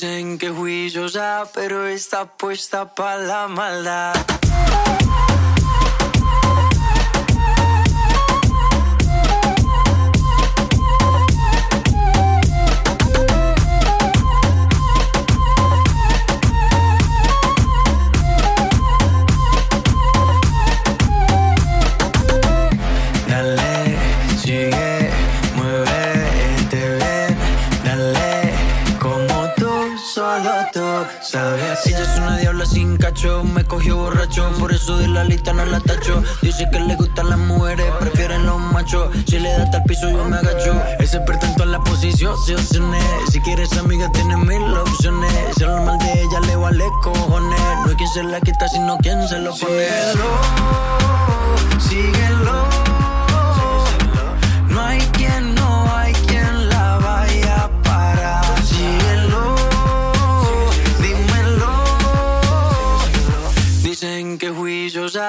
Dicen 0.00 0.38
que 0.38 0.50
juiciosa, 0.50 1.50
pero 1.52 1.88
está 1.88 2.24
puesta 2.24 2.94
para 2.94 3.18
la 3.18 3.48
maldad. 3.48 4.14
De 34.96 35.08
la 35.08 35.24
lista 35.24 35.52
no 35.52 35.64
la 35.66 35.80
tacho. 35.80 36.22
Dice 36.40 36.68
que 36.70 36.80
le 36.80 36.94
gustan 36.96 37.28
las 37.28 37.38
mujeres, 37.38 37.86
prefieren 38.00 38.46
los 38.46 38.58
machos. 38.58 39.10
Si 39.26 39.38
le 39.38 39.50
da 39.52 39.64
hasta 39.64 39.78
el 39.78 39.82
piso, 39.84 40.08
yo 40.08 40.24
me 40.24 40.36
agacho. 40.36 40.80
Es 40.98 41.14
experta 41.14 41.46
en 41.46 41.54
todas 41.54 41.70
las 41.70 41.80
posiciones. 41.82 42.38
Si 43.30 43.40
quieres 43.40 43.72
amiga, 43.76 44.10
tiene 44.12 44.36
mil 44.36 44.62
opciones. 44.76 45.32
Si 45.56 45.64
habla 45.64 45.80
mal 45.82 45.98
de 45.98 46.22
ella, 46.22 46.40
le 46.40 46.56
vale 46.56 46.84
cojones. 47.02 47.60
No 47.84 47.90
hay 47.90 47.96
quien 47.96 48.08
se 48.10 48.22
la 48.22 48.40
quita, 48.40 48.68
sino 48.68 48.96
quien 48.98 49.28
se 49.28 49.38
lo 49.38 49.54
pone. 49.56 49.88
Síguelo, 51.80 52.44
no 52.44 52.67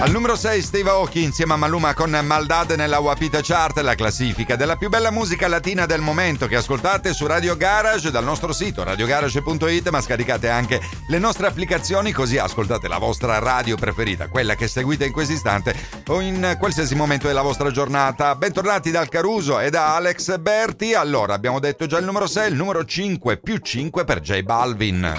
Al 0.00 0.10
numero 0.10 0.34
6 0.34 0.62
Steve 0.62 0.90
Aoki 0.90 1.22
insieme 1.22 1.52
a 1.52 1.56
Maluma 1.56 1.94
con 1.94 2.10
Maldade 2.22 2.76
nella 2.76 2.98
Wapita 3.00 3.40
Chart, 3.42 3.78
la 3.80 3.94
classifica 3.94 4.56
della 4.56 4.76
più 4.76 4.88
bella 4.88 5.10
musica 5.10 5.46
latina 5.48 5.86
del 5.86 6.00
momento 6.00 6.46
che 6.46 6.56
ascoltate 6.56 7.12
su 7.12 7.26
Radio 7.26 7.56
Garage 7.56 8.10
dal 8.10 8.24
nostro 8.24 8.52
sito 8.52 8.82
radiogarage.it 8.82 9.88
ma 9.90 10.00
scaricate 10.00 10.48
anche 10.48 10.80
le 11.08 11.18
nostre 11.18 11.46
applicazioni 11.46 12.12
così 12.12 12.38
ascoltate 12.38 12.88
la 12.88 12.98
vostra 12.98 13.38
radio 13.38 13.76
preferita, 13.76 14.28
quella 14.28 14.54
che 14.54 14.68
seguite 14.68 15.04
in 15.04 15.12
questo 15.12 15.32
istante 15.32 15.74
o 16.06 16.20
in 16.20 16.56
qualsiasi 16.58 16.94
momento 16.94 17.26
della 17.26 17.42
vostra 17.42 17.70
giornata. 17.70 18.34
Bentornati 18.36 18.90
dal 18.90 19.08
Caruso 19.08 19.60
e 19.60 19.70
da 19.70 19.94
Alex 19.96 20.38
Berti. 20.38 20.94
Allora, 20.94 21.34
abbiamo 21.34 21.60
detto 21.60 21.86
già 21.86 21.98
il 21.98 22.04
numero 22.04 22.26
6, 22.26 22.50
il 22.50 22.56
numero 22.56 22.84
5 22.84 23.36
più 23.38 23.58
5 23.58 24.04
per 24.04 24.20
J 24.20 24.42
Balvin. 24.42 25.14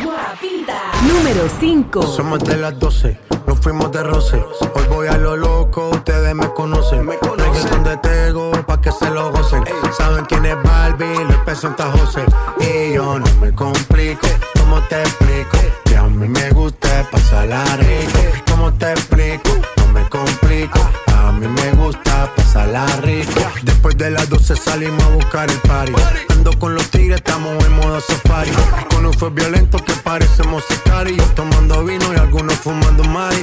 Número 1.02 1.50
5. 1.60 2.02
Somos 2.08 2.40
de 2.44 2.56
las 2.56 2.74
12, 2.74 3.18
nos 3.48 3.60
fuimos 3.60 3.92
de 3.92 4.04
roce. 4.04 4.44
Hoy 4.76 4.84
voy 4.90 5.08
a 5.08 5.18
lo 5.18 5.36
loco, 5.36 5.90
ustedes 5.90 6.36
me 6.36 6.48
conocen. 6.54 7.06
Me 7.06 7.16
Reggaeton 7.18 7.84
de 7.84 7.98
Tego, 7.98 8.52
pa' 8.66 8.80
que 8.82 8.92
se 8.92 9.10
lo 9.10 9.32
gocen. 9.32 9.64
Saben 9.98 10.26
quién 10.26 10.46
es 10.46 10.62
Barbie, 10.64 11.26
les 11.26 11.38
presenta 11.40 11.92
José. 11.92 12.26
Y 12.60 12.94
yo 12.94 13.20
no 13.20 13.26
me 13.40 13.54
complico, 13.54 14.28
¿cómo 14.60 14.82
te 14.90 15.02
explico? 15.02 15.58
Que 15.86 15.98
a 15.98 16.04
mí 16.04 16.28
me 16.28 16.50
gusta 16.52 17.08
pasarla 17.12 17.64
rico. 17.78 18.20
¿Cómo 18.50 18.74
te 18.74 18.92
explico? 18.92 19.50
No 19.78 19.88
me 19.94 20.08
complico. 20.10 20.80
A 21.24 21.32
mí 21.32 21.48
me 21.48 21.72
gusta 21.72 22.30
pasarla 22.36 22.86
rico. 23.02 23.42
Después 23.62 23.98
de 23.98 24.12
las 24.12 24.30
12 24.30 24.58
salimos 24.58 25.02
a 25.04 25.10
buscar 25.10 25.50
el 25.50 25.58
party. 25.60 25.94
Ando 26.30 26.52
con 26.60 26.76
los 26.76 26.90
tigres, 26.90 27.18
estamos 27.18 27.64
en 27.64 27.74
modo 27.78 28.02
safari. 28.02 28.52
Con 28.90 29.06
un 29.06 29.14
fue 29.14 29.30
violento 29.30 29.78
que 29.78 29.94
parecemos 30.04 30.66
sicarios. 30.66 31.34
Tomando 31.34 31.86
vino 31.86 32.14
y 32.14 32.18
algunos 32.18 32.56
fumando 32.56 33.06
mari. 33.06 33.42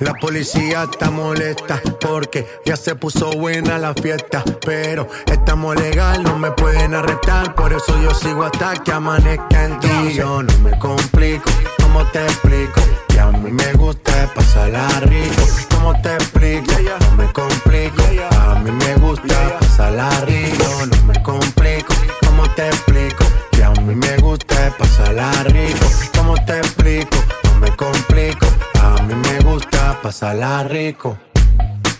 La 0.00 0.12
policía 0.12 0.86
está 0.90 1.10
molesta 1.10 1.80
porque 2.02 2.46
ya 2.66 2.76
se 2.76 2.94
puso 2.94 3.30
buena 3.30 3.78
la 3.78 3.94
fiesta. 3.94 4.44
Pero 4.66 5.08
estamos 5.24 5.74
legal, 5.76 6.22
no 6.22 6.38
me 6.38 6.50
pueden 6.50 6.94
arrestar. 6.94 7.54
Por 7.54 7.72
eso 7.72 7.98
yo 8.02 8.12
sigo 8.12 8.44
hasta 8.44 8.74
que 8.74 8.92
amanezca 8.92 9.64
en 9.64 9.80
ti. 9.80 10.14
Yo 10.14 10.42
no 10.42 10.58
me 10.58 10.78
complico, 10.78 11.50
¿cómo 11.78 12.04
te 12.08 12.22
explico? 12.24 13.05
Que 13.16 13.22
a 13.22 13.30
mí 13.30 13.50
me 13.50 13.72
gusta 13.72 14.30
pasarla 14.34 14.86
rico. 15.00 15.42
¿Cómo 15.74 15.98
te 16.02 16.12
explico? 16.16 16.70
No 17.00 17.16
me 17.16 17.32
complico. 17.32 18.02
A 18.42 18.56
mí 18.56 18.70
me 18.70 18.94
gusta 18.96 19.58
pasarla 19.58 20.10
rico. 20.26 20.66
No 20.84 21.02
me 21.04 21.22
complico. 21.22 21.94
¿Cómo 22.26 22.42
te 22.50 22.68
explico? 22.68 23.24
Que 23.52 23.64
a 23.64 23.70
mí 23.70 23.94
me 23.94 24.18
gusta 24.18 24.70
pasarla 24.76 25.32
rico. 25.44 25.86
¿Cómo 26.14 26.34
te 26.44 26.58
explico? 26.58 27.16
No 27.44 27.54
me 27.54 27.74
complico. 27.74 28.48
A 28.82 29.02
mí 29.04 29.14
me 29.14 29.40
gusta 29.50 29.98
pasarla 30.02 30.64
rico. 30.64 31.16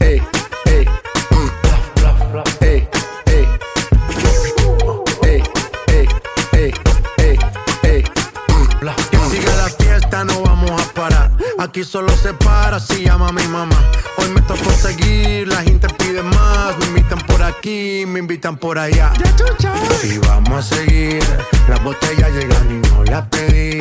Ey, 0.01 0.21
Aquí 11.77 11.85
solo 11.85 12.09
se 12.17 12.33
para 12.33 12.81
si 12.81 13.05
llama 13.05 13.31
mi 13.33 13.47
mamá. 13.49 13.77
Hoy 14.17 14.31
me 14.31 14.41
tocó 14.41 14.71
seguir, 14.71 15.47
la 15.47 15.61
gente 15.61 15.87
pide 15.99 16.23
más. 16.23 16.75
Me 16.79 16.87
invitan 16.87 17.19
por 17.19 17.43
aquí, 17.43 18.05
me 18.07 18.19
invitan 18.19 18.57
por 18.57 18.79
allá. 18.79 19.13
Y 20.03 20.17
vamos 20.17 20.73
a 20.73 20.77
seguir. 20.77 21.23
Las 21.69 21.85
botellas 21.85 22.33
llegan 22.33 22.83
y 22.83 22.89
no 22.89 23.05
las 23.05 23.27
pedí. 23.27 23.81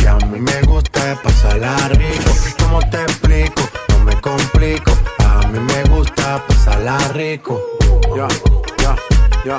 Que 0.00 0.08
a 0.08 0.16
mí 0.16 0.40
me 0.40 0.62
gusta 0.62 1.20
pasarla 1.22 1.76
rico. 1.88 2.30
¿Cómo 2.58 2.80
te 2.90 3.02
explico? 3.02 3.62
No 3.90 4.04
me 4.04 4.20
complico. 4.20 4.92
A 5.18 5.46
mí 5.48 5.58
me 5.58 5.82
gusta 5.94 6.42
pasarla 6.48 6.98
rico. 7.14 7.60
Ya, 8.16 8.26
ya, 8.82 8.96
ya, 9.44 9.58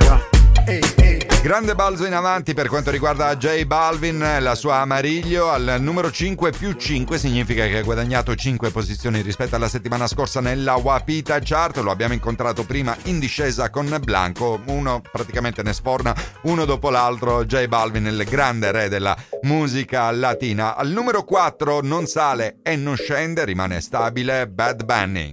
ya. 0.00 0.20
Ey, 0.66 0.80
ey. 1.02 1.11
Grande 1.42 1.74
balzo 1.74 2.06
in 2.06 2.14
avanti 2.14 2.54
per 2.54 2.68
quanto 2.68 2.92
riguarda 2.92 3.36
J 3.36 3.64
Balvin, 3.64 4.36
la 4.38 4.54
sua 4.54 4.76
Amariglio 4.76 5.50
al 5.50 5.78
numero 5.80 6.08
5 6.08 6.52
più 6.52 6.72
5 6.72 7.18
significa 7.18 7.66
che 7.66 7.78
ha 7.78 7.82
guadagnato 7.82 8.32
5 8.32 8.70
posizioni 8.70 9.22
rispetto 9.22 9.56
alla 9.56 9.68
settimana 9.68 10.06
scorsa 10.06 10.40
nella 10.40 10.76
Wapita 10.76 11.40
Chart, 11.42 11.78
lo 11.78 11.90
abbiamo 11.90 12.14
incontrato 12.14 12.62
prima 12.62 12.96
in 13.06 13.18
discesa 13.18 13.70
con 13.70 13.98
Blanco, 14.00 14.60
uno 14.66 15.02
praticamente 15.10 15.64
ne 15.64 15.72
sforna 15.72 16.14
uno 16.42 16.64
dopo 16.64 16.90
l'altro, 16.90 17.44
J 17.44 17.66
Balvin 17.66 18.06
il 18.06 18.24
grande 18.24 18.70
re 18.70 18.88
della 18.88 19.16
musica 19.42 20.12
latina. 20.12 20.76
Al 20.76 20.90
numero 20.90 21.24
4 21.24 21.80
non 21.82 22.06
sale 22.06 22.58
e 22.62 22.76
non 22.76 22.94
scende, 22.94 23.44
rimane 23.44 23.80
stabile 23.80 24.46
Bad 24.46 24.84
Bunny. 24.84 25.30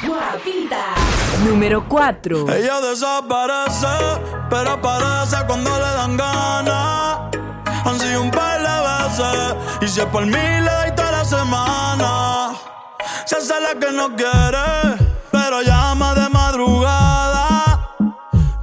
Número 1.45 1.85
4. 1.87 2.53
Ella 2.53 2.81
desaparece, 2.81 3.87
pero 4.49 4.71
aparece 4.71 5.37
cuando 5.47 5.71
le 5.71 5.79
dan 5.79 6.17
ganas. 6.17 7.19
Han 7.85 7.99
sido 7.99 8.21
un 8.23 8.31
par 8.31 8.59
de 8.61 8.67
veces, 8.67 9.55
y 9.81 9.87
si 9.87 9.99
es 10.01 10.05
por 10.07 10.25
mí 10.25 10.31
le 10.31 10.69
doy 10.69 10.95
toda 10.95 11.11
la 11.11 11.25
semana. 11.25 12.51
Se 13.25 13.37
hace 13.37 13.53
la 13.61 13.79
que 13.79 13.91
no 13.91 14.15
quiere, 14.15 14.97
pero 15.31 15.61
llama 15.61 16.13
de 16.13 16.29
madrugada. 16.29 17.95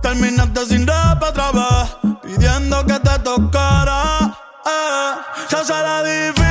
Terminaste 0.03 0.67
sin 0.67 0.87
rap 0.87 1.23
otra 1.23 1.53
vez, 1.53 1.97
pidiendo 2.23 2.85
que 2.85 3.01
te 3.01 3.19
tocara. 3.21 4.37
Eh, 4.67 5.15
se 5.49 5.57
hace 5.57 5.73
la 5.73 6.03
difícil, 6.03 6.46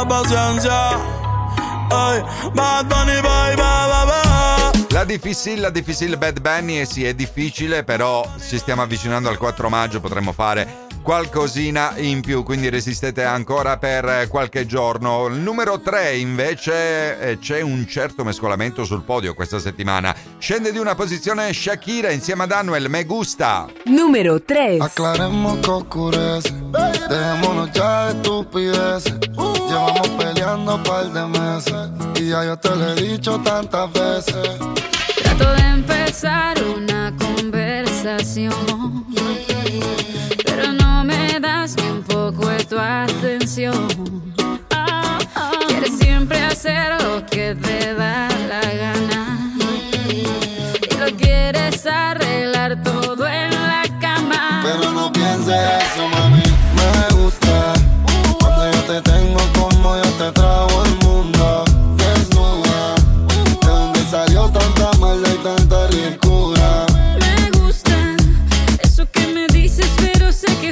la 0.00 0.06
paciencia. 0.06 0.90
Ay, 1.90 2.22
Bad 2.52 2.86
Bunny, 2.86 3.20
bye, 3.20 3.54
bye, 3.54 3.86
bye, 3.88 4.06
bye. 4.06 4.86
La 4.90 5.04
difficile, 5.04 5.60
la 5.60 5.70
difficile 5.70 6.16
Bad 6.16 6.40
Bunny, 6.40 6.80
e 6.80 6.84
sì, 6.84 7.04
è 7.04 7.14
difficile, 7.14 7.84
però 7.84 8.26
ci 8.46 8.58
stiamo 8.58 8.82
avvicinando 8.82 9.28
al 9.28 9.38
4 9.38 9.68
maggio, 9.68 10.00
potremmo 10.00 10.32
fare 10.32 10.88
qualcosina 11.02 11.94
in 11.96 12.20
più, 12.20 12.42
quindi 12.42 12.68
resistete 12.68 13.24
ancora 13.24 13.78
per 13.78 14.04
eh, 14.04 14.26
qualche 14.28 14.66
giorno. 14.66 15.26
Il 15.26 15.36
numero 15.36 15.80
3 15.80 16.16
invece 16.16 17.18
eh, 17.18 17.38
c'è 17.38 17.60
un 17.60 17.86
certo 17.86 18.24
mescolamento 18.24 18.84
sul 18.84 19.02
podio 19.02 19.34
questa 19.34 19.58
settimana. 19.58 20.14
Scende 20.38 20.72
di 20.72 20.78
una 20.78 20.94
posizione 20.94 21.52
Shakira 21.52 22.10
insieme 22.10 22.44
ad 22.44 22.52
Anuel, 22.52 22.88
Me 22.88 23.04
Gusta. 23.04 23.66
Numero 23.84 24.42
3. 24.42 24.80
Aclaremos 24.80 25.58
que 25.60 25.70
oscurece. 25.70 26.52
Dejémonos 27.08 27.70
ya 27.72 28.06
de 28.06 28.16
estupideces. 28.16 29.18
Llevamos 29.68 30.08
peleando 30.18 30.74
un 30.76 30.82
par 30.82 31.10
de 31.10 31.26
meses. 31.26 31.90
Y 32.16 32.28
ya 32.28 32.44
yo 32.44 32.56
te 32.56 32.74
lo 32.74 32.92
he 32.92 32.94
dicho 32.94 33.40
tantas 33.40 33.92
veces. 33.92 34.58
Trato 35.22 35.52
de 35.54 35.62
empezar 35.62 36.62
una 36.62 37.14
conversación, 37.16 39.06
pero 39.14 40.09
no 40.72 41.04
me 41.04 41.40
das 41.40 41.76
ni 41.76 41.88
un 41.88 42.02
poco 42.02 42.48
de 42.48 42.64
tu 42.64 42.78
atención. 42.78 43.88
Quieres 45.68 45.98
siempre 45.98 46.42
hacer 46.42 47.02
lo 47.02 47.24
que 47.26 47.54
te 47.54 47.94
da 47.94 48.28
la 48.48 48.60
gana 48.60 49.38
y 50.08 50.24
lo 50.98 51.16
quieres 51.16 51.86
arreglar 51.86 52.82
todo 52.82 53.26
en 53.26 53.50
la 53.50 53.82
cama. 54.00 54.62
Pero 54.62 54.92
no 54.92 55.12
pienses 55.12 55.54
eso, 55.92 56.08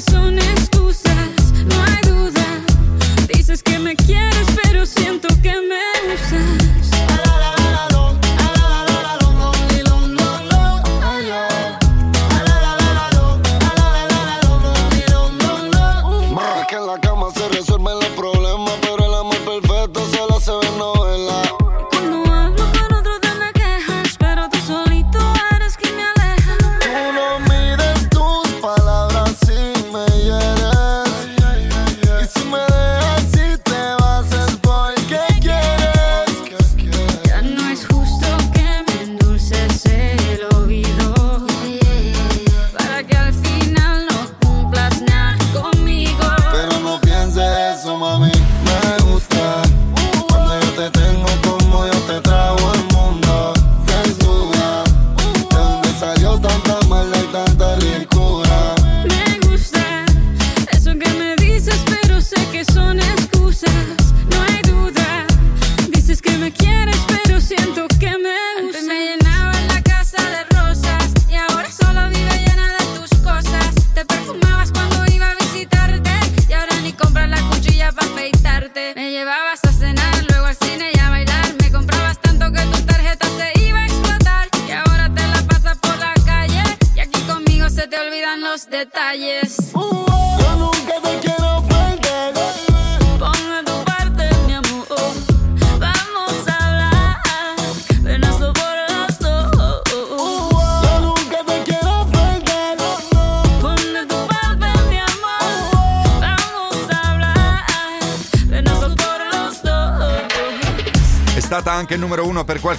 soon 0.01 0.38
as 0.38 0.57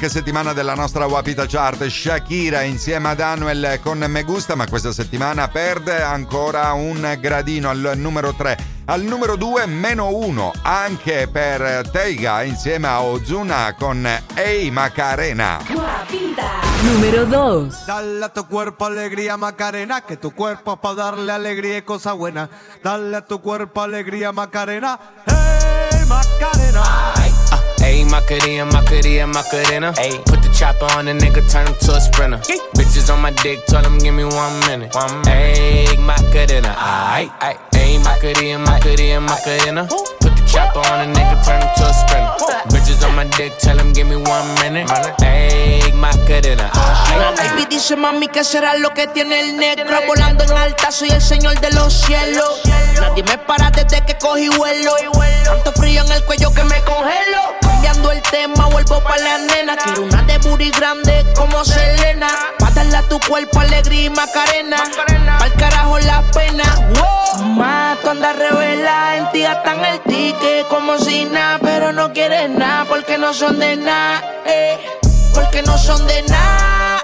qualche 0.09 0.25
settimana 0.25 0.53
della 0.53 0.73
nostra 0.73 1.05
Wapita 1.05 1.45
Chart, 1.45 1.85
Shakira 1.85 2.63
insieme 2.63 3.09
ad 3.09 3.19
Anuel 3.19 3.79
con 3.81 3.99
Me 4.07 4.23
Gusta, 4.23 4.55
ma 4.55 4.67
questa 4.67 4.91
settimana 4.91 5.47
perde 5.47 6.01
ancora 6.01 6.73
un 6.73 7.17
gradino 7.19 7.69
al 7.69 7.93
numero 7.95 8.33
3. 8.33 8.77
Al 8.85 9.01
numero 9.01 9.35
2 9.35 9.67
meno 9.67 10.09
1 10.09 10.53
anche 10.63 11.27
per 11.31 11.89
Teiga 11.91 12.41
insieme 12.43 12.87
a 12.87 13.03
Ozuna 13.03 13.75
con 13.77 14.07
Ehi 14.33 14.71
Macarena. 14.71 15.59
Número 16.81 17.25
2. 17.25 17.85
Dale 17.85 18.25
a 18.25 18.29
tu 18.29 18.47
cuerpo 18.47 18.85
alegría 18.85 19.37
Macarena, 19.37 20.01
que 20.01 20.17
tu 20.17 20.33
cuerpo 20.33 20.73
es 20.73 20.79
para 20.79 20.95
darle 20.95 21.31
alegría 21.31 21.77
y 21.77 21.81
cosas 21.83 22.15
buenas. 22.15 22.49
Dale 22.83 23.15
a 23.15 23.25
tu 23.25 23.41
cuerpo 23.41 23.81
alegría 23.81 24.31
Macarena, 24.31 24.99
hey 25.27 26.03
Macarena. 26.07 27.38
Uh, 27.51 27.61
ayy, 27.81 28.09
Macarena, 28.09 28.65
Macarena, 28.65 29.27
Macarena. 29.27 29.93
Ayy, 29.93 30.23
put 30.25 30.41
the 30.41 30.49
chopper 30.49 30.85
on 30.97 31.05
the 31.05 31.13
nigga, 31.13 31.41
turn 31.51 31.67
him 31.67 31.75
to 31.79 31.95
a 31.95 32.01
sprinter. 32.01 32.37
Bitches 32.75 33.11
on 33.13 33.21
my 33.21 33.31
dick, 33.31 33.65
tell 33.65 33.83
him 33.83 33.97
give 33.97 34.13
me 34.13 34.23
one 34.25 34.59
minute. 34.67 34.93
One 34.93 35.23
Ayy, 35.23 35.97
Macarena, 35.97 36.75
aight. 36.75 37.31
Ayy, 37.71 38.03
Macarena, 38.03 38.59
Macarena, 38.59 39.21
Macarena. 39.21 39.83
The 39.87 40.18
chopper 40.51 40.81
on 40.91 41.15
a 41.15 41.93
sprinter. 41.93 42.59
Bitches 42.69 43.03
on 43.07 43.15
my 43.15 43.25
dick, 43.37 43.57
tell 43.59 43.77
him 43.77 43.93
give 43.93 44.07
me 44.07 44.15
one 44.15 44.47
minute. 44.61 44.87
Ayy, 45.21 45.93
Macarena, 45.93 46.69
La 46.73 47.29
aight. 47.29 47.37
baby 47.37 47.65
dice 47.69 47.95
mami 47.95 48.27
que 48.27 48.43
será 48.43 48.75
lo 48.77 48.89
que 48.93 49.07
tiene 49.07 49.39
el 49.39 49.57
negro. 49.57 49.97
Volando 50.07 50.43
en 50.43 50.51
alta 50.51 50.91
soy 50.91 51.09
el 51.09 51.21
señor 51.21 51.59
de 51.59 51.71
los 51.71 51.93
cielos. 51.93 52.61
Nadie 52.99 53.23
me 53.23 53.37
para 53.37 53.69
desde 53.71 54.03
que 54.05 54.17
cogí 54.17 54.49
vuelo. 54.49 54.93
Tanto 55.45 55.71
frío 55.73 56.03
en 56.03 56.11
el 56.11 56.23
cuello 56.25 56.51
que 56.53 56.63
me 56.63 56.81
congelo. 56.81 57.41
Cambiando 57.61 58.11
el 58.11 58.21
tema 58.23 58.67
vuelvo 58.67 59.01
pa' 59.01 59.17
la 59.17 59.37
nena. 59.37 59.75
Quiero 59.77 60.03
una 60.03 60.21
de 60.23 60.37
booty 60.39 60.71
grande 60.71 61.25
como 61.35 61.63
Selena. 61.63 62.27
Pa' 62.59 62.69
a 62.97 63.01
tu 63.03 63.19
cuerpo 63.19 63.59
alegría 63.59 64.05
y 64.05 64.09
macarena. 64.09 64.83
Pa'l 65.39 65.53
carajo 65.53 65.99
la 65.99 66.23
pena. 66.31 66.63
Wow. 66.95 67.45
Mato 67.45 68.09
anda 68.09 68.33
revela 68.33 69.15
en 69.15 69.31
ti 69.31 69.41
gastan 69.41 69.83
el 69.85 69.99
ticket 70.39 70.67
como 70.67 70.97
si 70.97 71.25
nada 71.25 71.59
Pero 71.61 71.91
no 71.91 72.13
quieres 72.13 72.49
nada 72.49 72.85
porque 72.85 73.17
no 73.17 73.33
son 73.33 73.59
de 73.59 73.75
nada 73.75 74.23
eh. 74.45 74.77
Porque 75.33 75.61
no 75.61 75.77
son 75.77 76.05
de 76.07 76.21
nada 76.23 77.03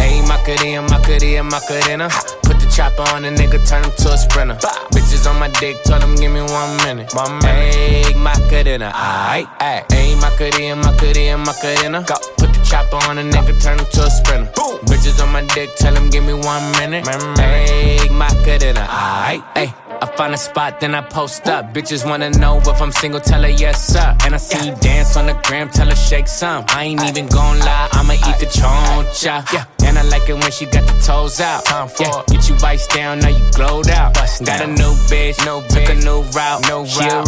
Ayy, 0.00 0.22
Macarena, 0.22 0.82
Macarena, 0.82 1.42
Macarena. 1.44 2.08
Put 2.42 2.58
the 2.58 2.66
chopper 2.74 3.04
on 3.14 3.22
the 3.22 3.30
nigga, 3.30 3.64
turn 3.68 3.84
him 3.84 3.92
to 3.98 4.12
a 4.12 4.18
sprinter. 4.18 4.56
Bitches 4.90 5.30
on 5.30 5.38
my 5.38 5.48
dick, 5.60 5.76
tell 5.84 6.00
him 6.00 6.16
give 6.16 6.32
me 6.32 6.42
one 6.42 6.76
minute. 6.78 7.14
One 7.14 7.38
minute. 7.38 7.74
Ayy, 7.74 8.16
Macarena, 8.16 8.90
aight, 8.92 9.46
aight. 9.60 9.86
Ayy, 9.90 10.20
Macarena, 10.20 10.74
Macarena, 10.82 11.38
Macarena. 11.38 12.02
Go. 12.02 12.16
Put 12.36 12.52
the 12.52 12.60
chopper 12.68 12.96
on 13.08 13.16
the 13.16 13.22
nigga, 13.22 13.54
turn 13.62 13.78
him 13.78 13.86
to 13.92 14.02
a 14.02 14.10
sprinter. 14.10 14.50
Bitches 14.86 15.22
on 15.22 15.32
my 15.32 15.42
dick, 15.54 15.70
tell 15.76 15.94
him 15.94 16.10
give 16.10 16.24
me 16.24 16.34
one 16.34 16.72
minute. 16.72 17.04
Ayy, 17.04 18.10
Macarena, 18.10 18.84
aight, 18.90 19.44
ayy. 19.54 19.81
I 20.02 20.06
find 20.16 20.34
a 20.34 20.36
spot, 20.36 20.80
then 20.80 20.96
I 20.96 21.00
post 21.00 21.46
up. 21.46 21.72
Bitches 21.72 22.04
wanna 22.04 22.30
know 22.30 22.58
if 22.58 22.82
I'm 22.82 22.90
single, 22.90 23.20
tell 23.20 23.42
her 23.42 23.48
yes, 23.48 23.86
sir. 23.86 24.16
And 24.24 24.34
I 24.34 24.36
see 24.38 24.66
you 24.66 24.74
dance 24.80 25.16
on 25.16 25.26
the 25.26 25.34
gram, 25.44 25.68
tell 25.68 25.88
her 25.88 25.94
shake 25.94 26.26
some. 26.26 26.64
I 26.70 26.86
ain't 26.86 27.02
even 27.04 27.28
gon' 27.28 27.60
lie, 27.60 27.88
I'ma 27.92 28.14
eat 28.14 28.38
the 28.40 28.46
choncha. 28.46 29.46
Yeah. 29.52 29.64
And 29.86 29.96
I 29.96 30.02
like 30.02 30.28
it 30.28 30.34
when 30.34 30.50
she 30.50 30.66
got 30.66 30.88
the 30.88 31.00
toes 31.06 31.40
out. 31.40 31.64
time 31.66 31.88
Yeah. 32.00 32.24
Get 32.26 32.48
you 32.48 32.56
vice 32.56 32.88
down, 32.88 33.20
now 33.20 33.28
you 33.28 33.48
glowed 33.52 33.90
out. 33.90 34.14
Got 34.14 34.62
a 34.62 34.66
new 34.66 34.92
bitch, 35.06 35.38
no 35.46 35.62
took 35.68 35.88
a 35.88 35.94
new 35.94 36.22
route. 36.34 36.66
No 36.66 36.84
she 36.84 37.04
a 37.04 37.22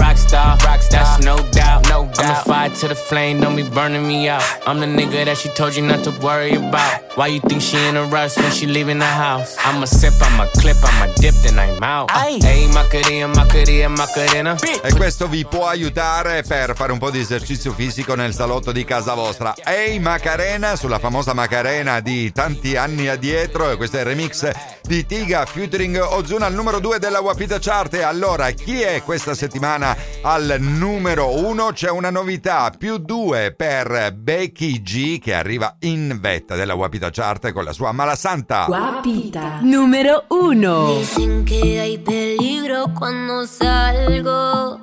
to 2.75 2.89
the 2.89 2.95
flame, 2.95 3.41
don't 3.41 3.57
be 3.57 3.62
burning 3.62 4.07
me 4.07 4.29
out. 4.29 4.43
I'm 4.66 4.81
the 4.81 4.87
nigga 4.87 5.25
that 5.25 5.37
she 5.37 5.49
told 5.51 5.75
you 5.75 5.83
not 5.83 6.05
to 6.05 6.11
worry 6.20 6.55
about. 6.55 7.03
Why 7.16 7.29
you 7.29 7.41
think 7.41 7.62
she 7.62 7.77
in 7.87 7.97
a 7.97 8.05
rush 8.05 8.37
when 8.37 8.51
she 8.51 8.66
leaving 8.66 8.99
the 8.99 9.05
house? 9.05 9.57
I'ma 9.64 9.87
sip, 9.87 10.14
I'ma 10.20 10.47
clip, 10.55 10.77
I'ma 10.83 11.12
dip, 11.14 11.35
then 11.43 11.59
I'm 11.59 11.83
out. 11.83 12.11
Hey, 12.11 12.66
Macarena, 12.72 13.29
Macarena, 13.29 13.89
Macarena. 13.89 14.57
E 14.83 14.93
questo 14.95 15.29
vi 15.29 15.45
può 15.45 15.66
aiutare 15.66 16.43
per 16.43 16.75
fare 16.75 16.93
un 16.93 16.99
po' 16.99 17.11
di 17.11 17.20
esercizio 17.20 17.72
fisico 17.72 18.14
nel 18.14 18.35
salotto 18.35 18.72
di 18.72 18.85
casa 18.85 19.14
vostra. 19.14 19.55
Ehi 19.64 19.99
Macarena, 20.01 20.75
sulla 20.77 20.99
famosa 20.99 21.35
Macarena 21.35 22.01
di 22.01 22.33
tanti 22.33 22.77
anni 22.77 23.09
addietro, 23.09 23.70
e 23.70 23.77
questo 23.77 23.99
è 23.99 24.01
il 24.01 24.07
remix 24.07 24.51
di 24.83 25.07
Tiga 25.07 25.47
featuring 25.47 25.99
Ozuna 25.99 26.47
al 26.47 26.55
numero 26.55 26.81
2 26.81 26.99
della 26.99 27.20
Wapita 27.20 27.59
Chart. 27.61 27.95
E 27.95 28.03
allora, 28.03 28.51
chi 28.51 28.83
è 28.83 29.03
questa 29.03 29.35
settimana 29.35 29.97
al 30.22 30.57
numero 30.59 31.29
1? 31.29 31.72
C'è 31.72 31.91
una 31.91 32.11
novità, 32.11 32.64
più 32.71 32.99
2 32.99 33.55
per 33.55 34.15
Becky 34.15 34.83
G 34.83 35.19
che 35.19 35.35
arriva 35.35 35.77
in 35.81 36.19
vetta 36.21 36.55
della 36.57 36.75
Wapita 36.75 37.11
Chart 37.11 37.53
con 37.53 37.65
la 37.65 37.73
sua 37.73 37.93
Malasanta. 37.93 38.65
Guapita. 38.67 39.61
Número 39.62 40.25
1. 40.29 40.99
Dicen 40.99 41.45
que 41.45 41.81
hay 41.81 41.99
peligro 41.99 42.93
cuando 42.95 43.47
salgo. 43.47 44.81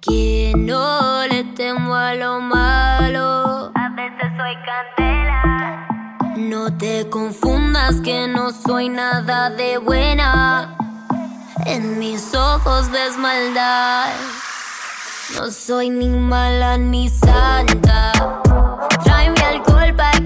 Que 0.00 0.52
no 0.54 1.26
le 1.26 1.44
temo 1.54 1.94
a 1.94 2.14
lo 2.14 2.40
malo. 2.40 3.70
A 3.74 3.88
veces 3.94 4.30
soy 4.36 4.54
candela. 4.64 5.86
No 6.36 6.76
te 6.76 7.08
confundas 7.08 8.00
que 8.02 8.28
no 8.28 8.50
soy 8.50 8.88
nada 8.88 9.50
de 9.50 9.78
buena. 9.78 10.76
En 11.64 11.98
mis 11.98 12.34
ojos 12.34 12.90
ves 12.90 13.16
maldad. 13.18 14.12
No 15.34 15.50
soy 15.50 15.90
ni 15.90 16.08
mala 16.08 16.78
ni 16.78 17.08
santa. 17.08 18.12
Tráeme 19.02 19.40
alcohol 19.42 19.92
pa' 19.96 20.25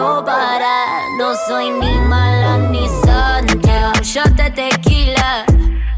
No 0.00 1.34
soy 1.46 1.68
ni 1.70 1.94
mala 2.08 2.56
ni 2.70 2.88
santa. 2.88 3.92
Un 3.94 4.02
shot 4.02 4.30
de 4.30 4.50
tequila, 4.50 5.44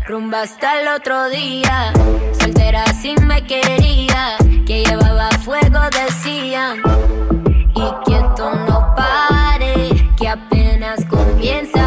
rumba 0.09 0.43
hasta 0.43 0.81
el 0.81 0.89
otro 0.89 1.29
día. 1.29 1.93
Soltera 2.41 2.85
si 2.93 3.15
me 3.23 3.47
quería, 3.47 4.37
que 4.67 4.85
llevaba 4.85 5.31
fuego 5.45 5.79
decían. 5.93 6.83
Y 7.77 8.05
que 8.05 8.17
esto 8.17 8.53
no 8.67 8.93
pare, 8.97 10.11
que 10.17 10.29
apenas 10.29 11.05
comienza. 11.05 11.82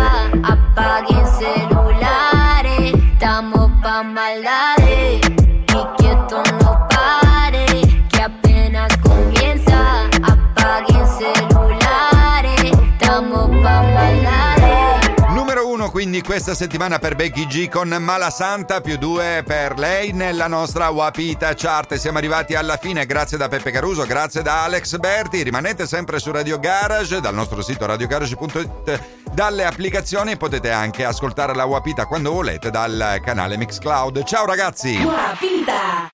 Quindi 16.06 16.22
questa 16.22 16.54
settimana 16.54 17.00
per 17.00 17.16
Becky 17.16 17.48
G 17.48 17.68
con 17.68 17.90
Mala 17.90 18.30
Santa 18.30 18.80
più 18.80 18.96
2 18.96 19.42
per 19.44 19.80
lei 19.80 20.12
nella 20.12 20.46
nostra 20.46 20.90
Wapita 20.90 21.56
Chart. 21.56 21.96
Siamo 21.96 22.20
arrivati 22.20 22.54
alla 22.54 22.78
fine, 22.78 23.08
grazie 23.08 23.40
da 23.40 23.48
Peppe 23.48 23.72
Caruso, 23.72 24.06
grazie 24.06 24.44
da 24.44 24.66
Alex 24.66 24.98
Berti. 24.98 25.42
Rimanete 25.42 25.88
sempre 25.88 26.20
su 26.20 26.32
Radio 26.32 26.60
Garage, 26.60 27.22
dal 27.22 27.34
nostro 27.34 27.64
sito 27.64 27.88
radiogarage.it, 27.88 29.02
dalle 29.34 29.66
applicazioni 29.66 30.38
potete 30.38 30.70
anche 30.70 31.04
ascoltare 31.04 31.56
la 31.56 31.66
Wapita 31.66 32.06
quando 32.06 32.34
volete 32.34 32.70
dal 32.70 33.20
canale 33.24 33.58
Mixcloud. 33.58 34.24
Ciao 34.26 34.46
ragazzi! 34.46 35.02
Guapita. 35.02 36.04